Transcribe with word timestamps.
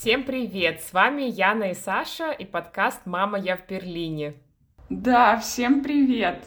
Всем 0.00 0.22
привет! 0.22 0.80
С 0.80 0.92
вами 0.92 1.22
Яна 1.22 1.72
и 1.72 1.74
Саша 1.74 2.30
и 2.30 2.44
подкаст 2.44 3.00
«Мама, 3.04 3.36
я 3.36 3.56
в 3.56 3.66
Берлине». 3.66 4.34
Да, 4.88 5.36
всем 5.38 5.82
привет! 5.82 6.44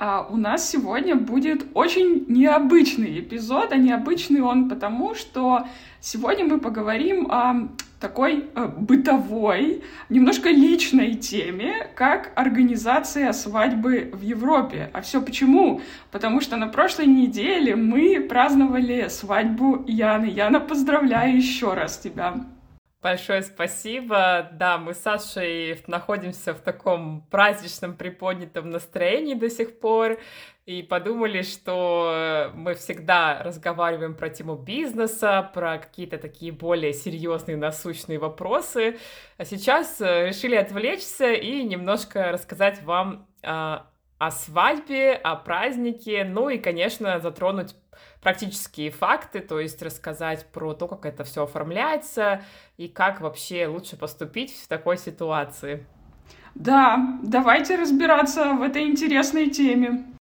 А 0.00 0.26
у 0.28 0.36
нас 0.36 0.68
сегодня 0.68 1.14
будет 1.14 1.64
очень 1.74 2.24
необычный 2.26 3.20
эпизод, 3.20 3.70
а 3.70 3.76
необычный 3.76 4.40
он 4.40 4.68
потому, 4.68 5.14
что 5.14 5.68
сегодня 6.00 6.44
мы 6.44 6.58
поговорим 6.58 7.30
о 7.30 7.68
такой 8.00 8.46
э, 8.52 8.66
бытовой, 8.66 9.84
немножко 10.08 10.48
личной 10.48 11.14
теме, 11.14 11.86
как 11.94 12.32
организация 12.34 13.32
свадьбы 13.32 14.10
в 14.12 14.22
Европе. 14.22 14.90
А 14.92 15.02
все 15.02 15.22
почему? 15.22 15.82
Потому 16.10 16.40
что 16.40 16.56
на 16.56 16.66
прошлой 16.66 17.06
неделе 17.06 17.76
мы 17.76 18.18
праздновали 18.28 19.06
свадьбу 19.06 19.84
Яны. 19.86 20.26
Яна, 20.26 20.58
поздравляю 20.58 21.36
еще 21.36 21.74
раз 21.74 21.96
тебя. 21.96 22.44
Большое 23.00 23.42
спасибо. 23.42 24.48
Да, 24.52 24.76
мы 24.76 24.92
с 24.92 24.98
Сашей 24.98 25.80
находимся 25.86 26.52
в 26.52 26.58
таком 26.58 27.22
праздничном 27.30 27.96
приподнятом 27.96 28.70
настроении 28.70 29.34
до 29.34 29.48
сих 29.48 29.78
пор 29.78 30.18
и 30.66 30.82
подумали, 30.82 31.42
что 31.42 32.50
мы 32.54 32.74
всегда 32.74 33.40
разговариваем 33.40 34.16
про 34.16 34.30
тему 34.30 34.56
бизнеса, 34.56 35.48
про 35.54 35.78
какие-то 35.78 36.18
такие 36.18 36.50
более 36.50 36.92
серьезные 36.92 37.56
насущные 37.56 38.18
вопросы. 38.18 38.98
А 39.36 39.44
сейчас 39.44 40.00
э, 40.00 40.26
решили 40.26 40.56
отвлечься 40.56 41.32
и 41.32 41.62
немножко 41.62 42.32
рассказать 42.32 42.82
вам 42.82 43.28
а, 43.44 43.86
о 44.18 44.32
свадьбе, 44.32 45.12
о 45.14 45.36
празднике, 45.36 46.24
ну 46.24 46.48
и, 46.48 46.58
конечно, 46.58 47.20
затронуть 47.20 47.76
практические 48.20 48.90
факты, 48.90 49.40
то 49.40 49.60
есть 49.60 49.80
рассказать 49.82 50.46
про 50.46 50.74
то, 50.74 50.88
как 50.88 51.06
это 51.06 51.24
все 51.24 51.44
оформляется 51.44 52.42
и 52.76 52.88
как 52.88 53.20
вообще 53.20 53.66
лучше 53.66 53.96
поступить 53.96 54.54
в 54.54 54.68
такой 54.68 54.98
ситуации. 54.98 55.86
Да, 56.54 57.18
давайте 57.22 57.76
разбираться 57.76 58.52
в 58.54 58.62
этой 58.62 58.84
интересной 58.84 59.50
теме. 59.50 60.17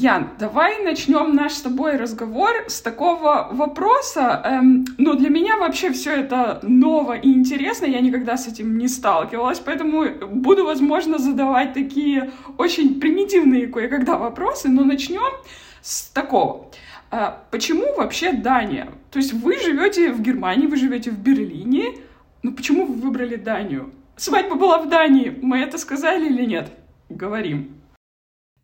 Ян, 0.00 0.30
давай 0.38 0.82
начнем 0.82 1.34
наш 1.34 1.52
с 1.52 1.60
тобой 1.60 1.96
разговор 1.96 2.64
с 2.68 2.80
такого 2.80 3.48
вопроса. 3.52 4.40
Эм, 4.46 4.86
ну, 4.96 5.12
для 5.12 5.28
меня 5.28 5.58
вообще 5.58 5.92
все 5.92 6.12
это 6.12 6.58
ново 6.62 7.18
и 7.18 7.28
интересно, 7.28 7.84
я 7.84 8.00
никогда 8.00 8.38
с 8.38 8.46
этим 8.46 8.78
не 8.78 8.88
сталкивалась, 8.88 9.58
поэтому 9.58 10.06
буду, 10.26 10.64
возможно, 10.64 11.18
задавать 11.18 11.74
такие 11.74 12.30
очень 12.56 12.98
примитивные 12.98 13.66
кое-когда 13.66 14.16
вопросы, 14.16 14.70
но 14.70 14.84
начнем 14.84 15.32
с 15.82 16.08
такого. 16.08 16.70
Э, 17.10 17.32
почему 17.50 17.94
вообще 17.94 18.32
Дания? 18.32 18.88
То 19.10 19.18
есть 19.18 19.34
вы 19.34 19.58
живете 19.58 20.12
в 20.12 20.22
Германии, 20.22 20.66
вы 20.66 20.76
живете 20.76 21.10
в 21.10 21.18
Берлине, 21.18 21.98
но 22.42 22.52
почему 22.52 22.86
вы 22.86 22.94
выбрали 22.94 23.36
Данию? 23.36 23.92
Свадьба 24.16 24.54
была 24.54 24.78
в 24.78 24.88
Дании, 24.88 25.38
мы 25.42 25.58
это 25.58 25.76
сказали 25.76 26.24
или 26.24 26.46
нет? 26.46 26.70
Говорим. 27.10 27.79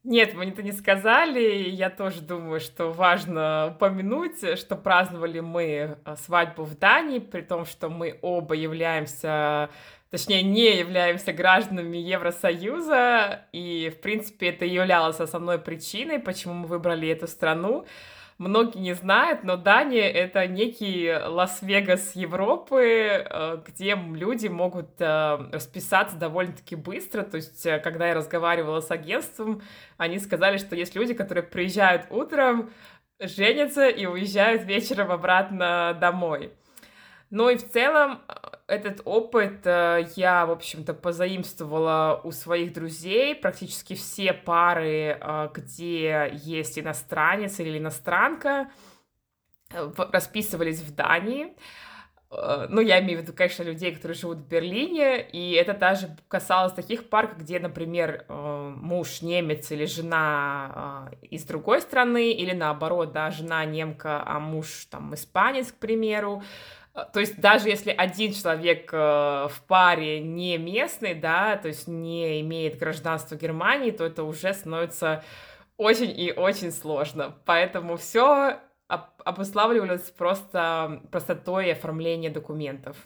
Нет, 0.06 0.34
мы 0.34 0.44
это 0.44 0.62
не 0.62 0.70
сказали. 0.70 1.68
Я 1.68 1.90
тоже 1.90 2.20
думаю, 2.20 2.60
что 2.60 2.92
важно 2.92 3.72
упомянуть, 3.74 4.56
что 4.56 4.76
праздновали 4.76 5.40
мы 5.40 5.64
э, 5.64 6.16
свадьбу 6.24 6.62
в 6.62 6.78
Дании, 6.78 7.18
при 7.18 7.40
том, 7.40 7.64
что 7.64 7.88
мы 7.88 8.16
оба 8.22 8.54
являемся, 8.54 9.68
точнее, 10.12 10.44
не 10.44 10.78
являемся 10.78 11.32
гражданами 11.32 11.96
Евросоюза, 11.96 13.46
и, 13.50 13.92
в 13.92 14.00
принципе, 14.00 14.50
это 14.50 14.64
являлось 14.64 15.18
основной 15.18 15.58
причиной, 15.58 16.20
почему 16.20 16.54
мы 16.54 16.68
выбрали 16.68 17.08
эту 17.08 17.26
страну 17.26 17.84
многие 18.38 18.78
не 18.78 18.94
знают, 18.94 19.44
но 19.44 19.56
Дания— 19.56 20.08
это 20.12 20.46
некий 20.46 21.12
Лас-Вегас 21.12 22.14
Европы, 22.14 22.82
э, 22.82 23.62
где 23.66 23.94
люди 23.94 24.48
могут 24.48 25.00
э, 25.00 25.38
расписаться 25.52 26.16
довольно-таки 26.16 26.76
быстро. 26.76 27.22
То 27.22 27.36
есть, 27.36 27.64
э, 27.66 27.78
когда 27.78 28.08
я 28.08 28.14
разговаривала 28.14 28.80
с 28.80 28.90
агентством, 28.90 29.62
они 29.96 30.18
сказали, 30.18 30.58
что 30.58 30.76
есть 30.76 30.94
люди, 30.94 31.14
которые 31.14 31.44
приезжают 31.44 32.06
утром, 32.10 32.70
женятся 33.20 33.88
и 33.88 34.06
уезжают 34.06 34.62
вечером 34.64 35.10
обратно 35.10 35.96
домой. 36.00 36.52
Ну 37.30 37.48
и 37.48 37.56
в 37.56 37.68
целом 37.70 38.20
этот 38.66 39.00
опыт 39.04 39.64
э, 39.64 40.08
я, 40.16 40.46
в 40.46 40.50
общем-то, 40.50 40.94
позаимствовала 40.94 42.20
у 42.24 42.32
своих 42.32 42.72
друзей. 42.72 43.34
Практически 43.34 43.94
все 43.94 44.32
пары, 44.32 45.18
э, 45.20 45.48
где 45.54 46.30
есть 46.34 46.78
иностранец 46.78 47.60
или 47.60 47.78
иностранка, 47.78 48.70
э, 49.70 49.92
расписывались 50.12 50.80
в 50.80 50.94
Дании. 50.94 51.54
Ну, 52.28 52.80
я 52.80 53.00
имею 53.00 53.20
в 53.20 53.22
виду, 53.22 53.32
конечно, 53.32 53.62
людей, 53.62 53.94
которые 53.94 54.16
живут 54.16 54.38
в 54.38 54.48
Берлине, 54.48 55.22
и 55.22 55.52
это 55.52 55.74
даже 55.74 56.16
касалось 56.26 56.72
таких 56.72 57.08
пар, 57.08 57.36
где, 57.38 57.60
например, 57.60 58.26
муж 58.28 59.22
немец 59.22 59.70
или 59.70 59.84
жена 59.84 61.08
из 61.22 61.44
другой 61.44 61.80
страны, 61.80 62.32
или 62.32 62.52
наоборот, 62.52 63.12
да, 63.12 63.30
жена 63.30 63.64
немка, 63.64 64.24
а 64.26 64.40
муж 64.40 64.86
там 64.90 65.14
испанец, 65.14 65.70
к 65.70 65.76
примеру. 65.76 66.42
А, 66.96 67.04
то 67.04 67.20
есть 67.20 67.38
даже 67.40 67.68
если 67.68 67.90
один 67.90 68.32
человек 68.32 68.88
э, 68.92 68.96
в 68.96 69.62
паре 69.68 70.20
не 70.20 70.56
местный, 70.56 71.14
да, 71.14 71.56
то 71.58 71.68
есть 71.68 71.86
не 71.86 72.40
имеет 72.40 72.78
гражданства 72.78 73.36
Германии, 73.36 73.90
то 73.90 74.04
это 74.04 74.24
уже 74.24 74.54
становится 74.54 75.22
очень 75.76 76.10
и 76.18 76.32
очень 76.32 76.72
сложно. 76.72 77.36
Поэтому 77.44 77.98
все 77.98 78.60
обуславливалось 78.88 80.10
просто 80.10 81.02
простотой 81.10 81.72
оформления 81.72 82.30
документов. 82.30 82.96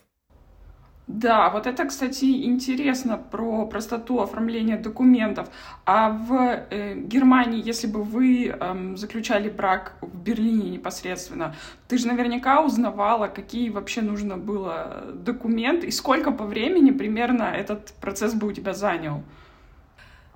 Да, 1.13 1.51
вот 1.51 1.67
это, 1.67 1.87
кстати, 1.87 2.45
интересно 2.45 3.19
про 3.19 3.67
простоту 3.67 4.21
оформления 4.21 4.77
документов. 4.77 5.49
А 5.85 6.11
в 6.11 6.33
э, 6.33 6.95
Германии, 6.95 7.61
если 7.67 7.89
бы 7.89 8.05
вы 8.05 8.47
э, 8.47 8.93
заключали 8.95 9.51
брак 9.51 9.95
в 10.03 10.17
Берлине 10.17 10.71
непосредственно, 10.71 11.57
ты 11.89 11.99
же 11.99 12.07
наверняка 12.07 12.63
узнавала, 12.63 13.27
какие 13.27 13.71
вообще 13.71 14.03
нужно 14.03 14.37
было 14.37 15.03
документы 15.13 15.89
и 15.89 15.91
сколько 15.91 16.31
по 16.31 16.45
времени 16.45 16.93
примерно 16.93 17.43
этот 17.43 17.93
процесс 18.01 18.35
бы 18.35 18.47
у 18.47 18.53
тебя 18.53 18.73
занял. 18.73 19.25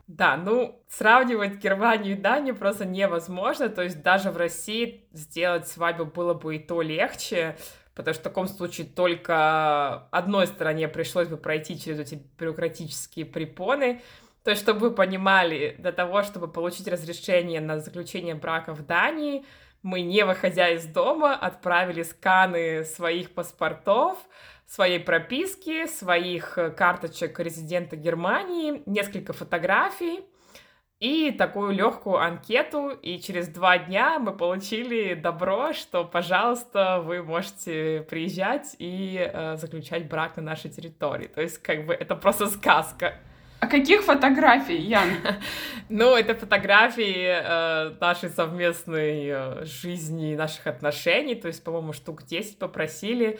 Да, 0.08 0.36
ну, 0.36 0.82
сравнивать 0.88 1.62
Германию 1.62 2.14
и 2.16 2.20
Данию 2.20 2.56
просто 2.56 2.84
невозможно. 2.84 3.68
То 3.68 3.82
есть 3.82 4.02
даже 4.02 4.32
в 4.32 4.36
России 4.36 5.06
сделать 5.12 5.68
свадьбу 5.68 6.04
было 6.04 6.34
бы 6.34 6.56
и 6.56 6.58
то 6.58 6.82
легче, 6.82 7.56
потому 7.94 8.14
что 8.14 8.20
в 8.20 8.24
таком 8.24 8.48
случае 8.48 8.86
только 8.86 10.08
одной 10.10 10.46
стороне 10.46 10.88
пришлось 10.88 11.28
бы 11.28 11.36
пройти 11.36 11.78
через 11.78 12.00
эти 12.00 12.22
бюрократические 12.38 13.26
препоны. 13.26 14.02
То 14.42 14.50
есть, 14.50 14.62
чтобы 14.62 14.80
вы 14.80 14.90
понимали, 14.90 15.74
для 15.78 15.92
того, 15.92 16.22
чтобы 16.22 16.48
получить 16.48 16.86
разрешение 16.86 17.60
на 17.60 17.80
заключение 17.80 18.34
брака 18.34 18.74
в 18.74 18.84
Дании, 18.84 19.44
мы, 19.82 20.00
не 20.00 20.24
выходя 20.24 20.70
из 20.70 20.84
дома, 20.86 21.34
отправили 21.34 22.02
сканы 22.02 22.84
своих 22.84 23.32
паспортов, 23.32 24.18
своей 24.66 24.98
прописки, 24.98 25.86
своих 25.86 26.58
карточек 26.76 27.38
резидента 27.38 27.96
Германии, 27.96 28.82
несколько 28.86 29.32
фотографий, 29.32 30.24
и 31.00 31.30
такую 31.32 31.72
легкую 31.72 32.18
анкету, 32.18 32.88
и 32.90 33.18
через 33.18 33.48
два 33.48 33.78
дня 33.78 34.18
мы 34.18 34.32
получили 34.32 35.14
добро, 35.14 35.72
что, 35.72 36.04
пожалуйста, 36.04 37.00
вы 37.04 37.22
можете 37.22 38.06
приезжать 38.08 38.76
и 38.78 39.18
э, 39.18 39.56
заключать 39.56 40.08
брак 40.08 40.36
на 40.36 40.42
нашей 40.42 40.70
территории. 40.70 41.26
То 41.26 41.42
есть, 41.42 41.58
как 41.58 41.86
бы, 41.86 41.94
это 41.94 42.14
просто 42.16 42.46
сказка. 42.46 43.14
А 43.60 43.66
каких 43.66 44.02
фотографий, 44.02 44.76
Ян? 44.76 45.08
ну, 45.88 46.14
это 46.14 46.34
фотографии 46.34 47.28
э, 47.28 47.94
нашей 47.98 48.28
совместной 48.28 49.26
э, 49.26 49.64
жизни, 49.64 50.36
наших 50.36 50.66
отношений, 50.66 51.34
то 51.34 51.48
есть, 51.48 51.64
по-моему, 51.64 51.92
штук 51.92 52.24
10 52.24 52.58
попросили. 52.58 53.38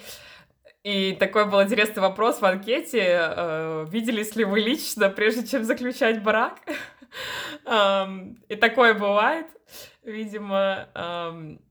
И 0.82 1.16
такой 1.18 1.46
был 1.46 1.62
интересный 1.62 2.02
вопрос 2.02 2.40
в 2.40 2.44
анкете. 2.44 3.02
Э, 3.02 3.86
виделись 3.88 4.36
ли 4.36 4.44
вы 4.44 4.60
лично, 4.60 5.08
прежде 5.08 5.46
чем 5.46 5.64
заключать 5.64 6.22
брак? 6.22 6.58
И 7.66 8.56
такое 8.56 8.94
бывает, 8.94 9.46
видимо. 10.02 10.88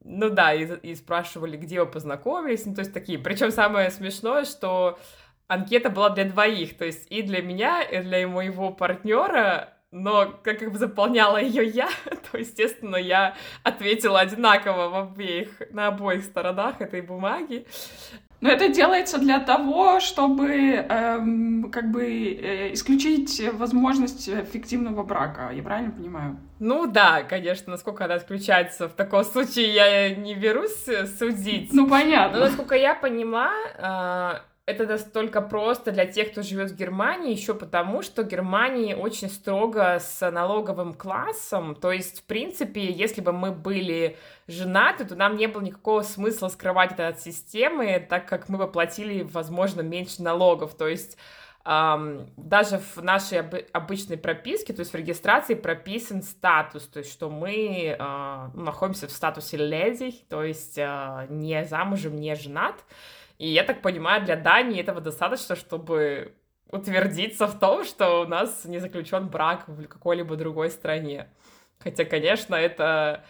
Ну 0.04 0.30
да, 0.30 0.54
и 0.54 0.95
спрашивали, 0.95 1.57
где 1.57 1.80
вы 1.80 1.86
познакомились. 1.86 2.66
Ну, 2.66 2.75
то 2.75 2.81
есть 2.81 2.94
такие. 2.94 3.19
Причем 3.19 3.51
самое 3.51 3.92
смешное, 3.92 4.45
что 4.45 4.98
анкета 5.48 5.90
была 5.90 6.10
для 6.10 6.25
двоих, 6.25 6.78
то 6.78 6.86
есть 6.86 7.12
и 7.12 7.22
для 7.22 7.42
меня, 7.42 7.81
и 7.84 8.01
для 8.01 8.28
моего 8.28 8.72
партнера, 8.72 9.74
но 9.92 10.34
как 10.44 10.72
бы 10.72 10.78
заполняла 10.78 11.38
ее 11.40 11.66
я, 11.66 11.89
то, 12.31 12.38
естественно, 12.38 12.96
я 12.96 13.36
ответила 13.63 14.19
одинаково 14.19 14.89
в 14.89 14.96
обеих, 14.96 15.62
на 15.69 15.88
обоих 15.88 16.24
сторонах 16.24 16.81
этой 16.81 17.01
бумаги. 17.01 17.66
Но 18.44 18.50
это 18.50 18.68
делается 18.68 19.19
для 19.19 19.40
того, 19.40 20.01
чтобы 20.01 20.50
эм, 20.50 21.72
как 21.72 21.92
бы 21.92 22.04
э, 22.04 22.74
исключить 22.74 23.42
возможность 23.54 24.30
фиктивного 24.51 25.04
брака. 25.04 25.50
Я 25.54 25.63
правильно 25.63 25.92
понимаю? 25.92 26.38
Ну 26.60 26.86
да, 26.86 27.24
конечно, 27.24 27.72
насколько 27.72 28.04
она 28.04 28.18
исключается 28.18 28.90
в 28.90 28.95
таком 28.95 29.24
случае, 29.24 29.74
я 29.74 30.13
не 30.13 30.36
берусь 30.36 30.86
судить. 31.18 31.69
Ну 31.72 31.88
понятно. 31.88 32.40
Но 32.40 32.45
насколько 32.48 32.75
я 32.75 32.95
поняла, 32.95 33.50
э, 33.78 34.42
это 34.65 34.86
настолько 34.86 35.42
просто 35.42 35.92
для 35.92 36.06
тех, 36.06 36.31
кто 36.31 36.42
живет 36.42 36.71
в 36.71 36.75
Германии, 36.75 37.33
еще 37.33 37.54
потому, 37.54 38.01
что 38.01 38.24
Германия 38.24 38.95
очень 38.95 39.30
строго 39.30 40.00
с 40.00 40.31
налоговым 40.31 40.94
классом. 40.94 41.75
То 41.75 41.92
есть, 41.92 42.21
в 42.21 42.24
принципе, 42.24 42.89
если 42.89 43.19
бы 43.19 43.33
мы 43.33 43.51
были 43.51 44.18
женаты, 44.48 45.04
то 45.04 45.15
нам 45.15 45.36
не 45.36 45.48
было 45.48 45.62
никакого 45.62 46.01
смысла 46.01 46.48
скрывать 46.48 46.94
это 46.94 47.10
от 47.10 47.19
системы, 47.19 48.06
так 48.10 48.25
как 48.25 48.48
мы 48.48 48.57
бы 48.57 48.71
платили, 48.71 49.24
возможно, 49.24 49.81
меньше 49.81 50.21
налогов. 50.21 50.75
То 50.75 50.88
есть, 50.88 51.18
Um, 51.65 52.27
даже 52.36 52.77
в 52.77 53.01
нашей 53.01 53.39
об- 53.39 53.56
обычной 53.71 54.18
прописке, 54.18 54.74
то 54.74 54.81
есть 54.81 54.92
в 54.92 54.98
регистрации 54.98 55.54
прописан 55.54 56.21
статус, 56.21 56.86
то 56.88 57.00
есть 57.00 57.10
что 57.10 57.30
мы 57.30 57.95
uh, 57.98 58.54
находимся 58.54 59.07
в 59.07 59.12
статусе 59.12 59.56
леди, 59.56 60.12
то 60.27 60.44
есть 60.44 60.77
uh, 60.77 61.25
не 61.31 61.63
замужем, 61.63 62.18
не 62.18 62.36
женат. 62.36 62.83
И 63.38 63.48
я 63.48 63.64
так 63.64 63.82
понимаю, 63.82 64.24
для 64.24 64.36
Дании 64.36 64.80
этого 64.80 65.02
достаточно, 65.02 65.56
чтобы 65.56 66.34
утвердиться 66.70 67.48
в 67.48 67.60
том, 67.60 67.84
что 67.84 68.22
у 68.22 68.28
нас 68.28 68.66
не 68.66 68.80
заключен 68.80 69.28
брак 69.28 69.68
в 69.68 69.86
какой-либо 69.88 70.36
другой 70.36 70.70
стране. 70.70 71.30
Хотя, 71.80 72.06
конечно, 72.06 72.56
это 72.56 73.24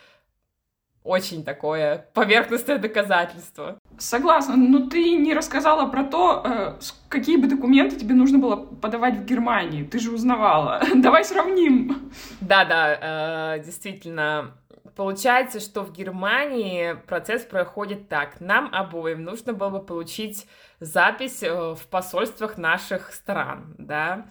очень 1.04 1.44
такое 1.44 2.08
поверхностное 2.14 2.78
доказательство. 2.78 3.78
Согласна, 3.98 4.56
но 4.56 4.88
ты 4.90 5.18
не 5.18 5.34
рассказала 5.34 5.90
про 5.90 6.04
то, 6.04 6.44
э, 6.46 6.80
какие 7.10 7.38
бы 7.38 7.48
документы 7.48 7.98
тебе 7.98 8.16
нужно 8.16 8.38
было 8.38 8.56
подавать 8.56 9.18
в 9.18 9.26
Германии. 9.26 9.84
Ты 9.84 10.00
же 10.00 10.12
узнавала. 10.12 10.82
Давай 10.96 11.26
сравним. 11.26 12.12
Да-да, 12.40 13.56
э, 13.58 13.64
действительно, 13.64 14.52
Получается, 14.96 15.60
что 15.60 15.82
в 15.82 15.92
Германии 15.92 16.94
процесс 17.08 17.44
проходит 17.44 18.10
так. 18.10 18.40
Нам 18.40 18.70
обоим 18.72 19.24
нужно 19.24 19.54
было 19.54 19.70
бы 19.70 19.80
получить 19.84 20.48
запись 20.80 21.42
э, 21.42 21.74
в 21.74 21.88
посольствах 21.88 22.58
наших 22.58 23.12
стран, 23.14 23.74
да, 23.78 24.28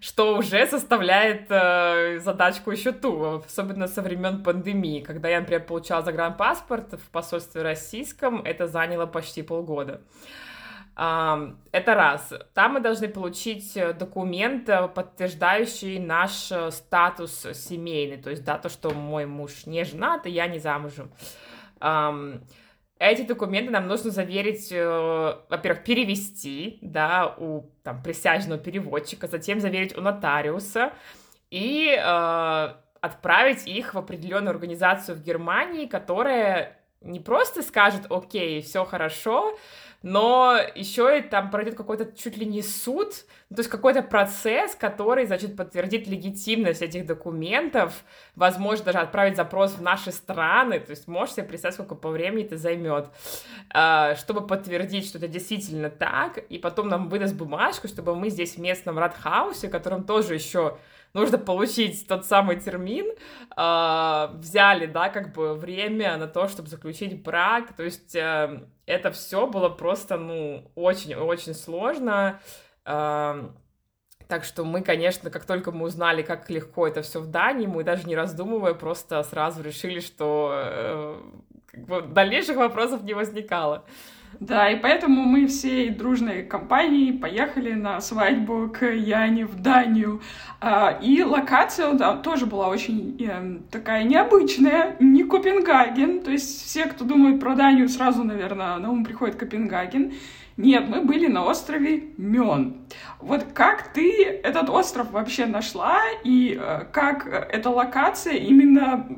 что 0.00 0.36
уже 0.36 0.66
составляет 0.66 1.46
э, 1.48 2.18
задачку 2.18 2.70
еще 2.70 2.92
ту, 2.92 3.42
особенно 3.46 3.86
со 3.88 4.02
времен 4.02 4.42
пандемии, 4.42 5.00
когда 5.00 5.28
я, 5.28 5.40
например, 5.40 5.64
получала 5.64 6.02
загранпаспорт 6.02 6.92
в 6.94 7.10
посольстве 7.10 7.62
российском, 7.62 8.42
это 8.42 8.66
заняло 8.66 9.06
почти 9.06 9.42
полгода. 9.42 10.02
Это 10.94 11.94
раз. 11.94 12.34
Там 12.52 12.74
мы 12.74 12.80
должны 12.80 13.08
получить 13.08 13.76
э, 13.76 13.94
документ, 13.94 14.68
э, 14.68 14.88
подтверждающий 14.88 15.98
наш 15.98 16.52
э, 16.52 16.70
статус 16.70 17.46
семейный, 17.54 18.18
то 18.18 18.28
есть 18.28 18.44
да, 18.44 18.58
то, 18.58 18.68
что 18.68 18.90
мой 18.90 19.24
муж 19.24 19.64
не 19.64 19.84
женат, 19.84 20.26
и 20.26 20.30
я 20.30 20.46
не 20.48 20.58
замужем. 20.58 21.10
Эти 22.98 23.22
документы 23.22 23.72
нам 23.72 23.88
нужно 23.88 24.12
заверить, 24.12 24.70
во-первых, 24.70 25.82
перевести, 25.82 26.78
да, 26.82 27.34
у 27.36 27.72
там, 27.82 28.00
присяжного 28.00 28.60
переводчика, 28.60 29.26
затем 29.26 29.58
заверить 29.58 29.98
у 29.98 30.00
нотариуса 30.00 30.92
и 31.50 31.92
отправить 33.00 33.66
их 33.66 33.94
в 33.94 33.98
определенную 33.98 34.50
организацию 34.50 35.16
в 35.16 35.22
Германии, 35.22 35.86
которая 35.86 36.78
не 37.00 37.18
просто 37.18 37.62
скажет, 37.62 38.02
окей, 38.10 38.62
все 38.62 38.84
хорошо, 38.84 39.58
но 40.02 40.58
еще 40.74 41.18
и 41.18 41.22
там 41.22 41.50
пройдет 41.50 41.76
какой-то 41.76 42.12
чуть 42.16 42.36
ли 42.36 42.46
не 42.46 42.62
суд, 42.62 43.24
то 43.54 43.60
есть 43.60 43.70
какой-то 43.70 44.02
процесс, 44.02 44.74
который, 44.74 45.26
значит, 45.26 45.56
подтвердит 45.56 46.06
легитимность 46.06 46.82
этих 46.82 47.06
документов, 47.06 48.04
возможно, 48.36 48.86
даже 48.86 48.98
отправить 48.98 49.36
запрос 49.36 49.72
в 49.72 49.82
наши 49.82 50.12
страны, 50.12 50.80
то 50.80 50.90
есть 50.90 51.08
можешь 51.08 51.34
себе 51.34 51.44
представить, 51.44 51.74
сколько 51.74 51.94
по 51.94 52.10
времени 52.10 52.44
это 52.44 52.56
займет, 52.56 53.08
а, 53.72 54.14
чтобы 54.16 54.46
подтвердить, 54.46 55.06
что 55.06 55.18
это 55.18 55.28
действительно 55.28 55.90
так, 55.90 56.38
и 56.38 56.58
потом 56.58 56.88
нам 56.88 57.08
выдаст 57.08 57.34
бумажку, 57.34 57.88
чтобы 57.88 58.14
мы 58.14 58.30
здесь 58.30 58.56
в 58.56 58.58
местном 58.60 58.98
Радхаусе, 58.98 59.68
которым 59.68 60.04
тоже 60.04 60.34
еще 60.34 60.78
нужно 61.14 61.38
получить 61.38 62.06
тот 62.06 62.24
самый 62.24 62.58
термин, 62.58 63.06
э, 63.56 64.28
взяли, 64.38 64.86
да, 64.86 65.08
как 65.08 65.32
бы 65.34 65.54
время 65.54 66.16
на 66.16 66.26
то, 66.26 66.48
чтобы 66.48 66.68
заключить 66.68 67.22
брак, 67.22 67.74
то 67.76 67.82
есть 67.82 68.14
э, 68.14 68.62
это 68.86 69.10
все 69.12 69.46
было 69.46 69.68
просто, 69.68 70.16
ну, 70.16 70.70
очень-очень 70.74 71.54
сложно, 71.54 72.40
э, 72.40 72.71
так 72.84 74.44
что 74.44 74.64
мы, 74.64 74.82
конечно, 74.82 75.30
как 75.30 75.44
только 75.44 75.72
мы 75.72 75.86
узнали, 75.86 76.22
как 76.22 76.48
легко 76.48 76.86
это 76.86 77.02
все 77.02 77.20
в 77.20 77.26
Дании, 77.26 77.66
мы 77.66 77.84
даже 77.84 78.06
не 78.08 78.16
раздумывая 78.16 78.74
просто 78.74 79.22
сразу 79.24 79.62
решили, 79.62 80.00
что 80.00 80.52
э, 80.54 81.20
как 81.66 81.84
бы 81.84 82.02
дальнейших 82.02 82.56
вопросов 82.56 83.02
не 83.02 83.12
возникало. 83.12 83.84
Да, 84.40 84.70
и 84.70 84.76
поэтому 84.80 85.22
мы 85.24 85.46
всей 85.46 85.90
дружной 85.90 86.42
компанией 86.42 87.12
поехали 87.12 87.74
на 87.74 88.00
свадьбу 88.00 88.70
к 88.70 88.86
Яне 88.86 89.44
в 89.44 89.60
Данию. 89.60 90.22
А, 90.60 90.98
и 91.02 91.22
локация 91.22 91.92
да, 91.92 92.16
тоже 92.16 92.46
была 92.46 92.68
очень 92.68 93.16
э, 93.22 93.60
такая 93.70 94.04
необычная, 94.04 94.96
не 95.00 95.24
Копенгаген. 95.24 96.22
То 96.22 96.30
есть 96.30 96.64
все, 96.64 96.86
кто 96.86 97.04
думает 97.04 97.40
про 97.40 97.54
Данию, 97.54 97.88
сразу, 97.88 98.24
наверное, 98.24 98.78
на 98.78 98.90
ум 98.90 99.04
приходит 99.04 99.36
Копенгаген. 99.36 100.14
Нет, 100.56 100.88
мы 100.88 101.02
были 101.02 101.26
на 101.26 101.44
острове 101.44 102.12
Мён. 102.16 102.86
Вот 103.20 103.44
как 103.54 103.92
ты 103.92 104.24
этот 104.24 104.68
остров 104.68 105.10
вообще 105.12 105.46
нашла 105.46 106.00
и 106.24 106.58
э, 106.60 106.84
как 106.92 107.26
эта 107.26 107.70
локация 107.70 108.34
именно 108.34 109.08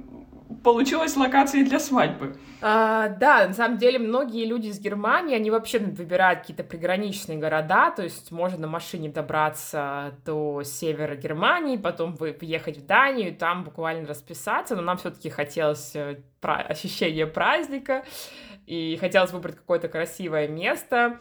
получилась 0.65 1.17
локацией 1.17 1.65
для 1.65 1.79
свадьбы? 1.79 2.37
А, 2.61 3.09
да, 3.09 3.47
на 3.47 3.53
самом 3.53 3.79
деле 3.79 3.99
многие 3.99 4.47
люди 4.47 4.69
из 4.69 4.81
Германии, 4.81 5.37
они 5.37 5.51
вообще 5.51 5.79
выбирают 5.79 6.41
какие-то 6.41 6.65
приграничные 6.65 7.39
города, 7.39 7.91
то 7.91 8.03
есть 8.03 8.33
можно 8.33 8.59
на 8.59 8.67
машине 8.67 9.11
добраться 9.11 10.15
до 10.25 10.63
севера 10.65 11.15
Германии, 11.15 11.77
потом 11.77 12.17
въехать 12.17 12.79
в 12.79 12.87
Данию, 12.87 13.37
там 13.37 13.65
буквально 13.65 14.09
расписаться, 14.09 14.75
но 14.75 14.83
нам 14.83 14.97
все-таки 14.97 15.29
хотелось 15.29 15.95
э, 15.95 16.17
ощущение 16.41 17.27
праздника, 17.27 18.05
и 18.67 18.97
хотелось 18.99 19.33
выбрать 19.33 19.57
какое-то 19.57 19.89
красивое 19.89 20.49
место, 20.49 21.21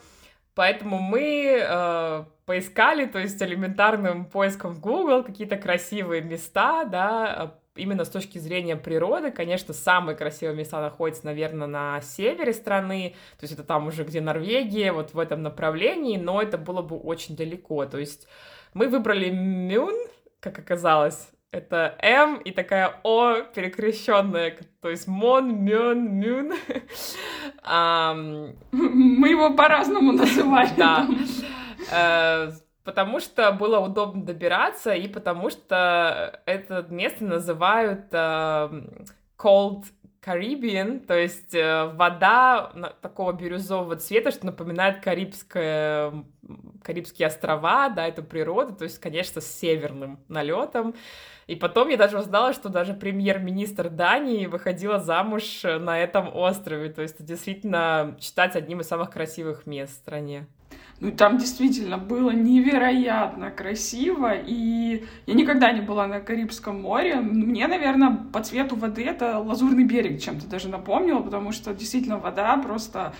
поэтому 0.56 1.00
мы 1.00 1.60
э, 1.62 2.24
поискали, 2.46 3.06
то 3.06 3.20
есть 3.20 3.42
элементарным 3.42 4.26
поиском 4.26 4.72
в 4.72 4.80
Google 4.80 5.24
какие-то 5.24 5.58
красивые 5.58 6.22
места, 6.22 6.86
да, 6.86 7.58
именно 7.76 8.06
с 8.06 8.10
точки 8.10 8.38
зрения 8.38 8.76
природы, 8.76 9.32
конечно, 9.32 9.74
самые 9.74 10.16
красивые 10.16 10.56
места 10.56 10.82
находятся, 10.82 11.26
наверное, 11.26 11.68
на 11.68 12.02
севере 12.02 12.54
страны, 12.54 13.16
то 13.40 13.44
есть 13.44 13.54
это 13.54 13.64
там 13.64 13.88
уже 13.88 14.04
где 14.04 14.22
Норвегия, 14.22 14.92
вот 14.92 15.14
в 15.14 15.20
этом 15.20 15.42
направлении, 15.42 16.18
но 16.18 16.42
это 16.42 16.58
было 16.58 16.82
бы 16.82 16.98
очень 16.98 17.36
далеко, 17.36 17.86
то 17.86 17.98
есть 17.98 18.28
мы 18.74 18.88
выбрали 18.88 19.30
Мюн, 19.30 19.96
как 20.40 20.60
оказалось, 20.60 21.30
это 21.54 21.96
М 22.02 22.38
и 22.38 22.52
такая 22.52 23.00
О 23.04 23.42
перекрещенная, 23.42 24.58
то 24.82 24.90
есть 24.90 25.08
Мон, 25.08 25.64
Мюн, 25.64 26.10
Мюн. 26.20 26.54
Мы 28.72 29.30
его 29.30 29.54
по-разному 29.54 30.14
называли. 30.14 30.72
Да. 30.76 31.08
Потому 32.84 33.20
что 33.20 33.52
было 33.54 33.80
удобно 33.80 34.26
добираться, 34.26 34.94
и 34.94 35.08
потому 35.08 35.50
что 35.50 36.42
это 36.46 36.86
место 36.90 37.24
называют 37.24 38.08
э, 38.12 38.84
Cold 39.38 39.86
Caribbean, 40.26 41.06
то 41.06 41.18
есть 41.18 41.54
э, 41.54 41.86
вода 41.94 42.72
такого 43.02 43.34
бирюзового 43.34 43.96
цвета, 43.98 44.32
что 44.32 44.46
напоминает 44.46 45.02
Карибское, 45.02 46.26
Карибские 46.82 47.28
острова, 47.28 47.90
да, 47.90 48.08
эту 48.08 48.24
природу, 48.24 48.76
то 48.76 48.84
есть, 48.84 49.00
конечно, 49.00 49.42
с 49.42 49.60
северным 49.60 50.20
налетом. 50.28 50.96
И 51.48 51.56
потом 51.56 51.90
я 51.90 51.98
даже 51.98 52.18
узнала, 52.18 52.54
что 52.54 52.70
даже 52.70 52.94
премьер-министр 52.94 53.90
Дании 53.90 54.46
выходила 54.46 55.00
замуж 55.00 55.64
на 55.64 56.00
этом 56.00 56.34
острове, 56.34 56.90
то 56.90 57.02
есть 57.02 57.16
это 57.16 57.24
действительно 57.24 58.18
считать 58.20 58.56
одним 58.56 58.80
из 58.80 58.88
самых 58.88 59.12
красивых 59.12 59.66
мест 59.66 59.94
в 59.94 59.98
стране. 59.98 60.48
Ну, 61.04 61.12
там 61.12 61.38
действительно 61.38 61.98
было 61.98 62.32
невероятно 62.32 63.52
красиво, 63.52 64.32
и 64.34 65.04
я 65.26 65.34
никогда 65.34 65.70
не 65.74 65.82
была 65.82 66.08
на 66.08 66.22
Карибском 66.22 66.82
море. 66.82 67.18
Мне, 67.18 67.68
наверное, 67.68 68.18
по 68.32 68.40
цвету 68.42 68.78
воды 68.78 69.04
это 69.04 69.38
Лазурный 69.38 69.84
берег 69.84 70.22
чем-то 70.22 70.48
даже 70.48 70.70
напомнило, 70.70 71.20
потому 71.20 71.52
что 71.52 71.74
действительно 71.74 72.20
вода 72.20 72.56
просто 72.56 73.14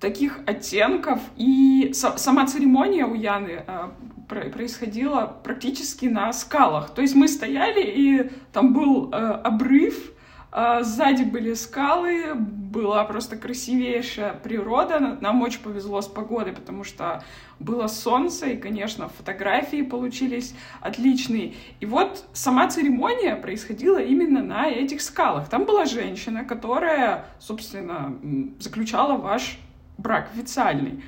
таких 0.00 0.40
оттенков. 0.46 1.20
И 1.36 1.92
сама 1.94 2.44
церемония 2.48 3.06
у 3.06 3.14
Яны 3.14 3.62
э, 3.68 4.50
происходила 4.52 5.32
практически 5.44 6.06
на 6.06 6.32
скалах. 6.32 6.90
То 6.92 7.02
есть 7.02 7.14
мы 7.14 7.28
стояли, 7.28 7.82
и 7.84 8.30
там 8.52 8.74
был 8.74 9.10
э, 9.12 9.16
обрыв, 9.16 10.12
а, 10.54 10.82
сзади 10.82 11.22
были 11.22 11.54
скалы, 11.54 12.34
была 12.72 13.04
просто 13.04 13.36
красивейшая 13.36 14.32
природа. 14.32 15.18
Нам 15.20 15.42
очень 15.42 15.60
повезло 15.60 16.00
с 16.00 16.06
погодой, 16.06 16.54
потому 16.54 16.84
что 16.84 17.22
было 17.58 17.86
солнце, 17.86 18.46
и, 18.46 18.56
конечно, 18.56 19.08
фотографии 19.08 19.82
получились 19.82 20.54
отличные. 20.80 21.54
И 21.80 21.86
вот 21.86 22.24
сама 22.32 22.68
церемония 22.68 23.36
происходила 23.36 23.98
именно 24.02 24.42
на 24.42 24.68
этих 24.68 25.02
скалах. 25.02 25.48
Там 25.48 25.64
была 25.64 25.84
женщина, 25.84 26.44
которая, 26.44 27.26
собственно, 27.38 28.18
заключала 28.58 29.18
ваш 29.18 29.58
брак 29.98 30.30
официальный. 30.34 31.04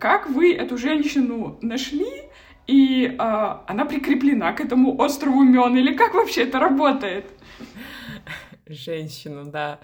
Как 0.00 0.28
вы 0.28 0.52
эту 0.52 0.76
женщину 0.76 1.58
нашли, 1.62 2.10
и 2.66 3.06
э, 3.06 3.56
она 3.66 3.84
прикреплена 3.84 4.52
к 4.52 4.60
этому 4.60 5.00
острову 5.00 5.42
Мён, 5.42 5.76
или 5.76 5.94
как 5.94 6.14
вообще 6.14 6.42
это 6.42 6.58
работает? 6.58 7.26
женщину, 8.66 9.44
да. 9.44 9.78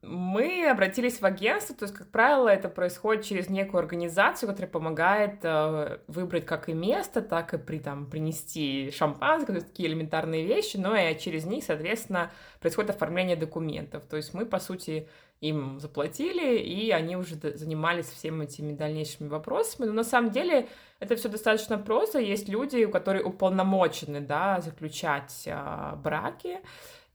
Мы 0.00 0.70
обратились 0.70 1.20
в 1.20 1.26
агентство, 1.26 1.74
то 1.74 1.84
есть, 1.84 1.94
как 1.94 2.08
правило, 2.10 2.48
это 2.48 2.68
происходит 2.68 3.24
через 3.24 3.48
некую 3.48 3.80
организацию, 3.80 4.48
которая 4.48 4.70
помогает 4.70 5.40
э, 5.42 5.98
выбрать 6.06 6.46
как 6.46 6.68
и 6.68 6.72
место, 6.72 7.20
так 7.20 7.52
и 7.52 7.58
при, 7.58 7.80
там, 7.80 8.06
принести 8.06 8.92
шампанское, 8.92 9.54
то 9.54 9.54
есть 9.56 9.68
такие 9.68 9.88
элементарные 9.88 10.46
вещи, 10.46 10.76
но 10.76 10.96
и 10.96 11.18
через 11.18 11.46
них, 11.46 11.64
соответственно, 11.64 12.30
происходит 12.60 12.90
оформление 12.90 13.34
документов. 13.34 14.04
То 14.04 14.16
есть 14.16 14.34
мы, 14.34 14.46
по 14.46 14.60
сути, 14.60 15.08
им 15.40 15.78
заплатили, 15.78 16.58
и 16.58 16.90
они 16.90 17.16
уже 17.16 17.34
занимались 17.34 18.06
всеми 18.06 18.44
этими 18.44 18.72
дальнейшими 18.72 19.28
вопросами. 19.28 19.86
Но 19.86 19.92
на 19.92 20.04
самом 20.04 20.30
деле 20.30 20.68
это 21.00 21.16
все 21.16 21.28
достаточно 21.28 21.78
просто. 21.78 22.18
Есть 22.18 22.48
люди, 22.48 22.86
которые 22.86 23.24
уполномочены 23.24 24.20
да, 24.20 24.60
заключать 24.60 25.44
а, 25.46 25.96
браки, 25.96 26.58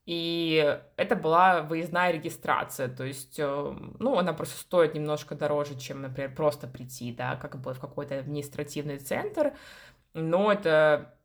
и 0.06 0.80
это 0.98 1.16
была 1.16 1.62
выездная 1.62 2.12
регистрация, 2.12 2.90
то 2.90 3.06
есть, 3.06 3.40
э, 3.40 3.76
ну, 4.00 4.18
она 4.18 4.34
просто 4.34 4.60
стоит 4.60 4.96
немножко 4.96 5.36
дороже, 5.36 5.80
чем, 5.80 6.02
например, 6.02 6.36
просто 6.36 6.68
прийти, 6.68 7.14
да, 7.14 7.38
как 7.38 7.60
бы 7.62 7.74
в 7.74 7.80
какой-то 7.80 8.20
административный 8.20 8.98
центр, 8.98 9.54
но 10.14 10.52
это 10.52 11.16